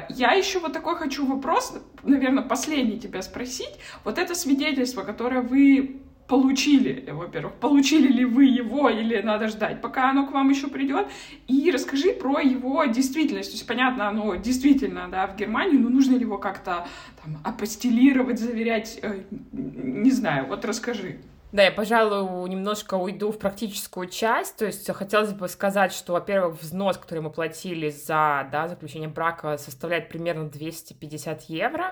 Я 0.09 0.33
еще 0.33 0.59
вот 0.59 0.73
такой 0.73 0.95
хочу 0.95 1.25
вопрос, 1.25 1.73
наверное, 2.03 2.43
последний 2.43 2.99
тебя 2.99 3.21
спросить. 3.21 3.79
Вот 4.03 4.17
это 4.17 4.35
свидетельство, 4.35 5.03
которое 5.03 5.41
вы 5.41 6.01
получили, 6.31 7.11
во-первых, 7.11 7.55
получили 7.55 8.07
ли 8.07 8.23
вы 8.23 8.45
его 8.45 8.87
или 8.87 9.21
надо 9.21 9.49
ждать, 9.49 9.81
пока 9.81 10.11
оно 10.11 10.25
к 10.25 10.31
вам 10.31 10.49
еще 10.49 10.69
придет, 10.69 11.07
и 11.49 11.69
расскажи 11.71 12.13
про 12.13 12.39
его 12.39 12.85
действительность. 12.85 13.49
То 13.49 13.55
есть, 13.55 13.67
понятно, 13.67 14.07
оно 14.07 14.35
действительно, 14.35 15.09
да, 15.11 15.27
в 15.27 15.35
Германии, 15.35 15.77
но 15.77 15.89
нужно 15.89 16.13
ли 16.13 16.21
его 16.21 16.37
как-то 16.37 16.87
там 17.21 17.37
апостелировать, 17.43 18.39
заверять, 18.39 18.97
э, 19.01 19.23
не 19.51 20.09
знаю, 20.11 20.47
вот 20.47 20.63
расскажи. 20.63 21.17
Да, 21.51 21.63
я, 21.63 21.71
пожалуй, 21.71 22.49
немножко 22.49 22.95
уйду 22.95 23.33
в 23.33 23.37
практическую 23.37 24.07
часть. 24.07 24.55
То 24.55 24.67
есть 24.67 24.89
хотелось 24.89 25.33
бы 25.33 25.49
сказать, 25.49 25.91
что, 25.91 26.13
во-первых, 26.13 26.61
взнос, 26.61 26.97
который 26.97 27.19
мы 27.19 27.29
платили 27.29 27.89
за 27.89 28.47
да, 28.49 28.69
заключение 28.69 29.09
брака, 29.09 29.57
составляет 29.57 30.07
примерно 30.07 30.47
250 30.47 31.41
евро. 31.49 31.91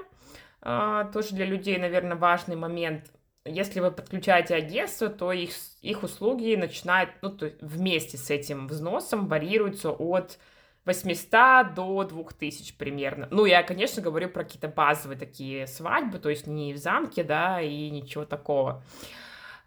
А, 0.62 1.04
тоже 1.12 1.36
для 1.36 1.46
людей, 1.46 1.78
наверное, 1.78 2.16
важный 2.16 2.56
момент. 2.56 3.12
Если 3.46 3.80
вы 3.80 3.92
подключаете 3.92 4.56
агентство, 4.56 5.10
то 5.10 5.32
их, 5.32 5.52
их 5.82 6.04
услуги 6.04 6.56
начинают, 6.56 7.12
ну, 7.22 7.30
то 7.30 7.52
вместе 7.62 8.18
с 8.18 8.30
этим 8.30 8.68
взносом 8.68 9.28
варьируются 9.28 9.92
от 9.92 10.38
800 10.86 11.74
до 11.74 12.04
2000 12.04 12.78
примерно. 12.78 13.28
Ну, 13.32 13.46
я, 13.46 13.64
конечно, 13.64 14.02
говорю 14.02 14.30
про 14.30 14.44
какие-то 14.44 14.68
базовые 14.68 15.18
такие 15.18 15.68
свадьбы, 15.68 16.20
то 16.20 16.30
есть 16.30 16.48
не 16.48 16.74
в 16.74 16.78
замке, 16.78 17.24
да, 17.24 17.62
и 17.62 17.90
ничего 17.90 18.26
такого. 18.26 18.84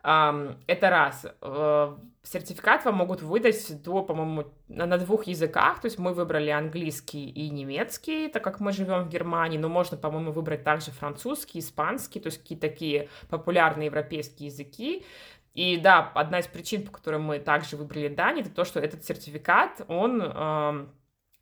Это 0.03 0.91
раз. 0.91 1.27
Э, 1.41 1.97
сертификат 2.25 2.85
вам 2.85 2.97
могут 2.97 3.23
выдать 3.23 3.83
до, 3.83 4.03
по-моему, 4.03 4.53
на 4.67 4.99
двух 4.99 5.29
языках. 5.29 5.81
То 5.81 5.87
есть 5.87 5.99
мы 5.99 6.13
выбрали 6.13 6.51
английский 6.51 7.29
и 7.29 7.49
немецкий, 7.51 8.29
так 8.29 8.43
как 8.43 8.59
мы 8.59 8.73
живем 8.73 9.05
в 9.05 9.09
Германии, 9.09 9.59
но 9.59 9.69
можно, 9.69 9.97
по-моему, 9.97 10.33
выбрать 10.33 10.65
также 10.65 10.91
французский, 10.91 11.61
испанский, 11.61 12.19
то 12.19 12.29
есть 12.29 12.39
какие-то 12.39 12.69
такие 12.69 13.09
популярные 13.29 13.87
европейские 13.87 14.49
языки. 14.49 15.07
И 15.55 15.77
да, 15.77 16.11
одна 16.15 16.41
из 16.41 16.47
причин, 16.49 16.85
по 16.85 16.91
которой 16.91 17.21
мы 17.21 17.39
также 17.39 17.77
выбрали 17.77 18.09
Дани, 18.09 18.41
это 18.41 18.51
то, 18.51 18.65
что 18.65 18.81
этот 18.81 19.05
сертификат, 19.05 19.83
он 19.87 20.89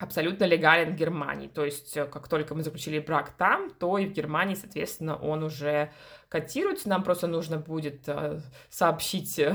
абсолютно 0.01 0.45
легален 0.45 0.95
в 0.95 0.97
Германии. 0.97 1.47
То 1.47 1.65
есть, 1.65 1.97
э, 1.97 2.07
как 2.07 2.27
только 2.27 2.55
мы 2.55 2.63
заключили 2.63 2.99
брак 2.99 3.31
там, 3.37 3.71
то 3.71 3.99
и 3.99 4.07
в 4.07 4.13
Германии, 4.13 4.55
соответственно, 4.55 5.15
он 5.15 5.43
уже 5.45 5.93
котируется. 6.31 6.89
Нам 6.89 7.05
просто 7.05 7.27
нужно 7.27 7.59
будет 7.59 8.09
э, 8.09 8.41
сообщить 8.71 9.39
э, 9.39 9.55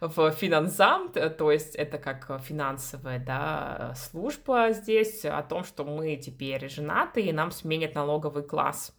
в 0.00 0.32
финансамт, 0.32 1.16
то 1.38 1.52
есть 1.52 1.76
это 1.76 1.98
как 1.98 2.40
финансовая 2.42 3.20
да, 3.20 3.94
служба 3.96 4.72
здесь, 4.72 5.24
о 5.24 5.42
том, 5.42 5.62
что 5.62 5.84
мы 5.84 6.16
теперь 6.16 6.68
женаты, 6.68 7.22
и 7.22 7.32
нам 7.32 7.52
сменят 7.52 7.94
налоговый 7.94 8.42
класс 8.42 8.92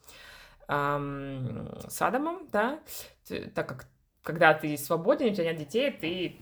эм, 0.70 1.70
с 1.90 2.02
Адамом, 2.02 2.48
да, 2.52 2.80
так 3.54 3.68
как 3.68 3.88
когда 4.24 4.54
ты 4.54 4.76
свободен, 4.78 5.28
у 5.28 5.34
тебя 5.34 5.52
нет 5.52 5.58
детей, 5.58 5.92
ты, 5.92 6.36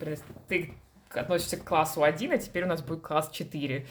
ты 0.48 0.74
относишься 1.18 1.58
к 1.58 1.64
классу 1.64 2.04
1, 2.04 2.32
а 2.32 2.38
теперь 2.38 2.64
у 2.64 2.68
нас 2.68 2.82
будет 2.82 3.02
класс 3.02 3.30
4. 3.32 3.86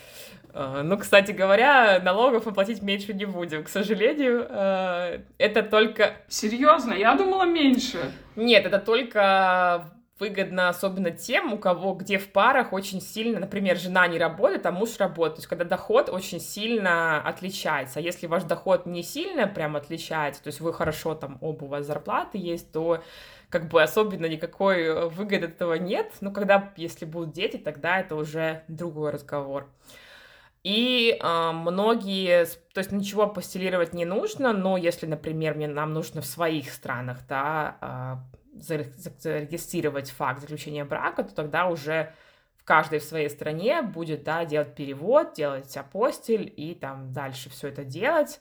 Uh, 0.53 0.83
ну, 0.83 0.99
кстати 0.99 1.33
говоря, 1.33 1.99
налогов 2.01 2.45
мы 2.45 2.53
платить 2.53 2.83
меньше 2.83 3.15
не 3.15 3.25
будем, 3.25 3.65
к 3.65 3.69
сожалению. 3.69 4.47
Uh, 4.49 5.23
это 5.39 5.63
только... 5.63 6.17
Серьезно? 6.29 6.93
Я 6.93 7.15
думала 7.15 7.45
меньше. 7.45 7.99
Нет, 8.37 8.67
это 8.67 8.79
только 8.79 9.93
выгодно 10.23 10.69
особенно 10.69 11.11
тем, 11.11 11.53
у 11.53 11.59
кого 11.59 11.95
где 11.95 12.19
в 12.19 12.31
парах 12.31 12.73
очень 12.73 13.01
сильно, 13.01 13.41
например, 13.41 13.77
жена 13.77 14.07
не 14.07 14.19
работает, 14.19 14.65
а 14.67 14.71
муж 14.71 14.99
работает. 14.99 15.37
То 15.37 15.39
есть 15.41 15.49
когда 15.49 15.65
доход 15.65 16.09
очень 16.09 16.39
сильно 16.39 17.21
отличается. 17.21 17.99
А 17.99 18.03
если 18.03 18.29
ваш 18.29 18.45
доход 18.45 18.87
не 18.87 19.03
сильно 19.03 19.49
прям 19.49 19.75
отличается, 19.75 20.43
то 20.43 20.49
есть 20.49 20.61
вы 20.61 20.73
хорошо 20.73 21.17
там 21.17 21.39
оба 21.41 21.65
у 21.65 21.69
вас 21.69 21.87
зарплаты 21.87 22.39
есть, 22.39 22.71
то 22.71 23.03
как 23.49 23.69
бы 23.69 23.83
особенно 23.83 24.27
никакой 24.27 24.83
э, 24.83 25.07
выгоды 25.07 25.47
от 25.47 25.53
этого 25.53 25.75
нет, 25.75 26.13
но 26.21 26.31
когда, 26.31 26.73
если 26.77 27.05
будут 27.05 27.33
дети, 27.33 27.57
тогда 27.57 27.99
это 27.99 28.15
уже 28.15 28.63
другой 28.69 29.11
разговор. 29.11 29.69
И 30.63 31.19
э, 31.21 31.51
многие, 31.53 32.45
то 32.73 32.79
есть 32.79 32.93
ничего 32.93 33.27
постелировать 33.27 33.95
не 33.95 34.05
нужно, 34.05 34.53
но 34.53 34.77
если, 34.77 35.07
например, 35.07 35.57
мне, 35.57 35.67
нам 35.67 35.93
нужно 35.93 36.21
в 36.21 36.27
своих 36.27 36.71
странах, 36.71 37.19
да, 37.29 37.77
э, 37.81 38.61
зарегистрировать 38.61 40.11
факт 40.11 40.41
заключения 40.41 40.85
брака, 40.85 41.25
то 41.25 41.35
тогда 41.35 41.67
уже 41.67 42.15
в 42.57 42.65
каждой 42.65 43.01
в 43.01 43.05
своей 43.05 43.29
стране 43.29 43.83
будет, 43.83 44.23
да, 44.23 44.45
делать 44.45 44.77
перевод, 44.77 45.33
делать 45.35 45.77
апостиль 45.77 46.53
и 46.57 46.75
там 46.75 47.13
дальше 47.13 47.51
все 47.51 47.69
это 47.69 47.83
делать. 47.83 48.41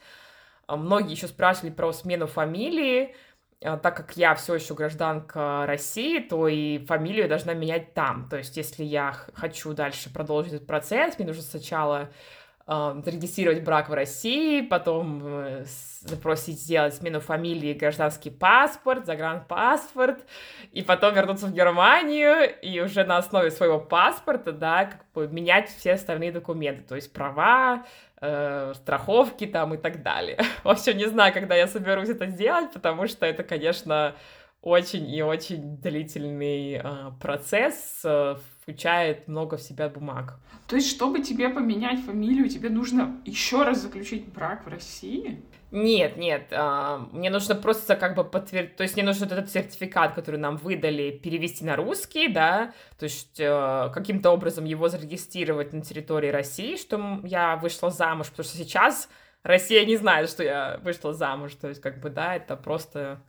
Многие 0.67 1.13
еще 1.13 1.28
спрашивали 1.28 1.72
про 1.72 1.91
смену 1.91 2.28
фамилии, 2.28 3.07
а, 3.07 3.30
так 3.62 3.95
как 3.95 4.18
я 4.18 4.34
все 4.34 4.55
еще 4.55 4.74
гражданка 4.74 5.66
России, 5.68 6.20
то 6.20 6.47
и 6.47 6.80
фамилию 6.86 7.30
должна 7.30 7.53
менять 7.53 7.93
там. 7.93 8.28
То 8.28 8.38
есть, 8.38 8.57
если 8.57 8.84
я 8.84 9.16
хочу 9.34 9.74
дальше 9.74 10.12
продолжить 10.12 10.53
этот 10.53 10.68
процесс, 10.68 11.18
мне 11.20 11.28
нужно 11.28 11.43
сначала 11.43 12.09
э, 12.66 13.01
зарегистрировать 13.05 13.64
брак 13.64 13.89
в 13.89 13.93
России, 13.93 14.62
потом 14.62 15.22
э, 15.24 15.66
запросить 16.01 16.59
сделать 16.59 16.95
смену 16.95 17.20
фамилии, 17.20 17.74
гражданский 17.74 18.32
паспорт, 18.32 19.05
загранпаспорт, 19.05 20.26
и 20.72 20.82
потом 20.82 21.14
вернуться 21.14 21.45
в 21.45 21.53
Германию 21.53 22.59
и 22.62 22.80
уже 22.80 23.03
на 23.03 23.18
основе 23.18 23.51
своего 23.51 23.80
паспорта, 23.80 24.53
да, 24.53 24.86
как 24.86 25.05
бы 25.14 25.28
менять 25.28 25.70
все 25.70 25.93
остальные 25.93 26.32
документы, 26.32 26.82
то 26.82 26.95
есть 26.95 27.14
права, 27.14 27.86
э, 28.22 28.74
страховки 28.76 29.47
там 29.47 29.74
и 29.74 29.78
так 29.78 30.03
далее. 30.03 30.39
Вообще 30.63 30.93
не 30.93 31.07
знаю, 31.07 31.34
когда 31.34 31.55
я 31.55 31.67
соберусь 31.67 32.09
это 32.09 32.28
сделать, 32.28 32.72
потому 32.72 33.07
что 33.07 33.26
это, 33.26 33.43
конечно, 33.43 34.15
очень 34.61 35.09
и 35.13 35.24
очень 35.24 35.78
длительный 35.78 36.74
э, 36.74 37.11
процесс, 37.19 38.01
э, 38.03 38.36
включает 38.61 39.28
много 39.28 39.57
в 39.57 39.61
себя 39.61 39.89
бумаг. 39.89 40.39
То 40.67 40.76
есть, 40.76 40.89
чтобы 40.89 41.22
тебе 41.22 41.49
поменять 41.49 41.99
фамилию, 41.99 42.47
тебе 42.47 42.69
нужно 42.69 43.19
еще 43.26 43.63
раз 43.63 43.80
заключить 43.82 44.32
брак 44.32 44.65
в 44.65 44.69
России? 44.69 45.43
Нет, 45.72 46.17
нет, 46.17 46.47
э, 46.51 46.99
мне 47.13 47.30
нужно 47.30 47.55
просто 47.55 47.95
как 47.95 48.15
бы 48.15 48.26
подтвердить, 48.26 48.76
то 48.76 48.84
есть 48.84 48.95
мне 48.95 49.05
нужно 49.05 49.24
этот 49.24 49.49
сертификат, 49.49 50.13
который 50.13 50.38
нам 50.38 50.57
выдали, 50.57 51.11
перевести 51.11 51.63
на 51.63 51.78
русский, 51.78 52.28
да, 52.28 52.74
то 52.99 53.05
есть 53.05 53.39
э, 53.39 53.89
каким-то 53.93 54.32
образом 54.32 54.65
его 54.65 54.89
зарегистрировать 54.89 55.72
на 55.72 55.82
территории 55.82 56.28
России, 56.28 56.76
что 56.76 57.22
я 57.24 57.55
вышла 57.55 57.89
замуж, 57.89 58.28
потому 58.28 58.43
что 58.43 58.57
сейчас 58.57 59.07
Россия 59.43 59.86
не 59.86 59.95
знает, 59.95 60.30
что 60.30 60.43
я 60.43 60.78
вышла 60.84 61.13
замуж, 61.13 61.53
то 61.55 61.69
есть 61.69 61.82
как 61.82 62.01
бы, 62.01 62.09
да, 62.09 62.36
это 62.36 62.57
просто... 62.57 63.22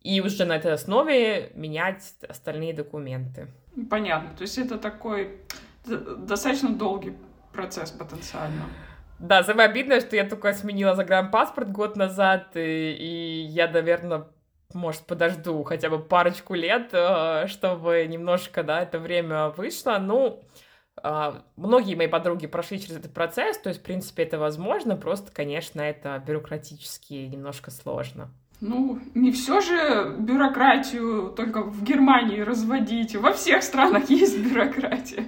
И 0.00 0.20
уже 0.20 0.44
на 0.44 0.56
этой 0.56 0.72
основе 0.72 1.50
менять 1.54 2.14
остальные 2.26 2.72
документы. 2.72 3.48
Понятно, 3.90 4.30
то 4.36 4.42
есть 4.42 4.56
это 4.56 4.78
такой 4.78 5.40
достаточно 5.84 6.70
долгий 6.70 7.12
процесс 7.52 7.90
потенциально. 7.90 8.62
Да, 9.18 9.42
самое 9.42 9.68
обидное, 9.68 10.00
что 10.00 10.14
я 10.16 10.28
только 10.28 10.52
сменила 10.52 10.94
загранпаспорт 10.94 11.70
год 11.72 11.96
назад, 11.96 12.50
и, 12.54 12.92
и 12.92 13.46
я, 13.48 13.68
наверное, 13.68 14.26
может, 14.74 15.02
подожду 15.02 15.62
хотя 15.64 15.88
бы 15.88 15.98
парочку 15.98 16.54
лет, 16.54 16.90
э, 16.92 17.46
чтобы 17.46 18.06
немножко, 18.08 18.62
да, 18.62 18.82
это 18.82 18.98
время 18.98 19.48
вышло. 19.48 19.98
Ну, 19.98 20.42
э, 21.02 21.32
многие 21.56 21.94
мои 21.94 22.08
подруги 22.08 22.46
прошли 22.46 22.78
через 22.78 22.98
этот 22.98 23.14
процесс, 23.14 23.58
то 23.58 23.70
есть, 23.70 23.80
в 23.80 23.84
принципе, 23.84 24.24
это 24.24 24.38
возможно, 24.38 24.96
просто, 24.96 25.32
конечно, 25.32 25.80
это 25.80 26.22
бюрократически 26.26 27.14
немножко 27.14 27.70
сложно. 27.70 28.28
Ну, 28.60 28.98
не 29.14 29.32
все 29.32 29.60
же 29.60 30.16
бюрократию 30.18 31.30
только 31.36 31.62
в 31.62 31.82
Германии 31.82 32.40
разводить. 32.40 33.14
Во 33.14 33.32
всех 33.32 33.62
странах 33.62 34.08
есть 34.10 34.38
бюрократия. 34.38 35.26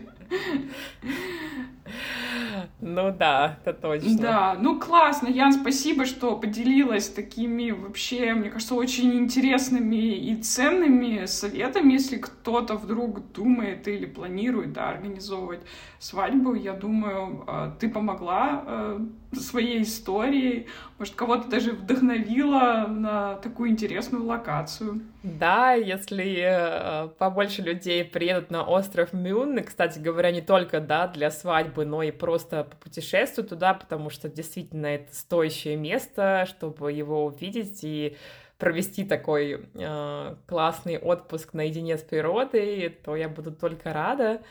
Ну 2.80 3.14
да, 3.16 3.58
это 3.64 3.72
точно. 3.72 4.18
Да, 4.18 4.56
ну 4.60 4.78
классно, 4.78 5.28
Ян, 5.28 5.52
спасибо, 5.52 6.04
что 6.04 6.36
поделилась 6.36 7.08
такими 7.08 7.70
вообще, 7.70 8.34
мне 8.34 8.50
кажется, 8.50 8.74
очень 8.74 9.14
интересными 9.14 9.96
и 9.96 10.36
ценными 10.36 11.26
советами, 11.26 11.92
если 11.92 12.16
кто-то 12.16 12.74
вдруг 12.74 13.32
думает 13.32 13.88
или 13.88 14.06
планирует 14.06 14.72
да, 14.72 14.90
организовывать 14.90 15.60
свадьбу. 15.98 16.54
Я 16.54 16.74
думаю, 16.74 17.44
а, 17.46 17.76
ты 17.78 17.88
помогла 17.88 18.62
а, 18.64 19.06
своей 19.32 19.82
историей, 19.82 20.66
может, 20.98 21.14
кого-то 21.14 21.48
даже 21.48 21.72
вдохновила 21.72 22.86
на 22.88 23.34
такую 23.36 23.70
интересную 23.70 24.24
локацию. 24.24 25.02
Да, 25.22 25.74
если 25.74 26.36
э, 26.38 27.08
побольше 27.18 27.62
людей 27.62 28.04
приедут 28.04 28.50
на 28.50 28.62
остров 28.62 29.12
Мюн, 29.12 29.62
кстати 29.62 29.98
говоря, 29.98 30.30
не 30.30 30.40
только, 30.40 30.80
да, 30.80 31.06
для 31.08 31.30
свадьбы, 31.30 31.77
но 31.84 32.02
и 32.02 32.10
просто 32.10 32.68
путешествуют 32.80 33.50
туда, 33.50 33.74
потому 33.74 34.10
что 34.10 34.28
действительно 34.28 34.86
это 34.86 35.14
стоящее 35.14 35.76
место, 35.76 36.46
чтобы 36.48 36.92
его 36.92 37.24
увидеть 37.24 37.80
и 37.82 38.16
провести 38.58 39.04
такой 39.04 39.68
э, 39.74 40.34
классный 40.46 40.98
отпуск 40.98 41.54
наедине 41.54 41.96
с 41.96 42.02
природой, 42.02 42.88
то 43.04 43.14
я 43.16 43.28
буду 43.28 43.52
только 43.52 43.92
рада. 43.92 44.42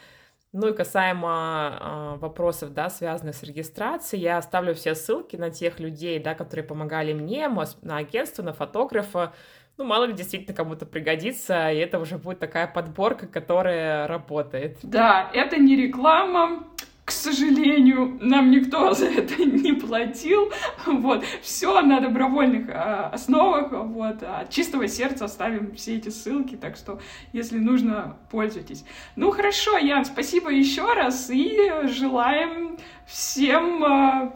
Ну 0.53 0.69
и 0.69 0.73
касаемо 0.73 1.77
э, 1.79 2.19
вопросов, 2.19 2.73
да, 2.73 2.89
связанных 2.89 3.35
с 3.35 3.43
регистрацией, 3.43 4.23
я 4.23 4.37
оставлю 4.37 4.73
все 4.73 4.95
ссылки 4.95 5.35
на 5.35 5.49
тех 5.49 5.79
людей, 5.79 6.19
да, 6.19 6.35
которые 6.35 6.65
помогали 6.65 7.13
мне, 7.13 7.49
на 7.81 7.97
агентство, 7.97 8.43
на 8.43 8.53
фотографа. 8.53 9.33
Ну, 9.77 9.83
мало 9.83 10.05
ли, 10.05 10.13
действительно 10.13 10.55
кому-то 10.55 10.85
пригодится, 10.85 11.69
и 11.71 11.77
это 11.77 11.99
уже 11.99 12.17
будет 12.17 12.39
такая 12.39 12.65
подборка, 12.65 13.27
которая 13.27 14.07
работает. 14.07 14.79
Да, 14.81 15.29
это 15.33 15.57
не 15.57 15.75
реклама, 15.75 16.63
к 17.07 17.11
сожалению, 17.11 18.17
нам 18.19 18.51
никто 18.51 18.93
за 18.93 19.05
это 19.05 19.41
не 19.45 19.71
платил. 19.71 20.51
Вот. 20.85 21.23
Все 21.41 21.79
на 21.79 22.01
добровольных 22.01 22.67
а, 22.69 23.11
основах. 23.13 23.71
Вот. 23.71 24.23
От 24.23 24.49
чистого 24.49 24.89
сердца 24.89 25.23
оставим 25.23 25.73
все 25.73 25.95
эти 25.95 26.09
ссылки. 26.09 26.57
Так 26.57 26.75
что, 26.75 26.99
если 27.31 27.59
нужно, 27.59 28.17
пользуйтесь. 28.29 28.83
Ну, 29.15 29.31
хорошо, 29.31 29.77
Ян, 29.77 30.03
спасибо 30.03 30.49
еще 30.49 30.93
раз. 30.93 31.29
И 31.29 31.71
желаем 31.83 32.77
всем 33.05 33.85
а, 33.85 34.35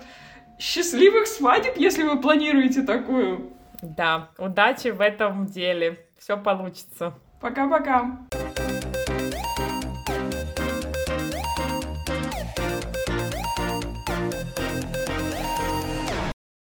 счастливых 0.58 1.28
свадеб, 1.28 1.76
если 1.76 2.04
вы 2.04 2.22
планируете 2.22 2.84
такую. 2.84 3.52
Да, 3.82 4.30
удачи 4.38 4.92
в 4.92 5.02
этом 5.02 5.46
деле. 5.46 5.98
Все 6.18 6.38
получится. 6.38 7.16
Пока-пока. 7.42 8.18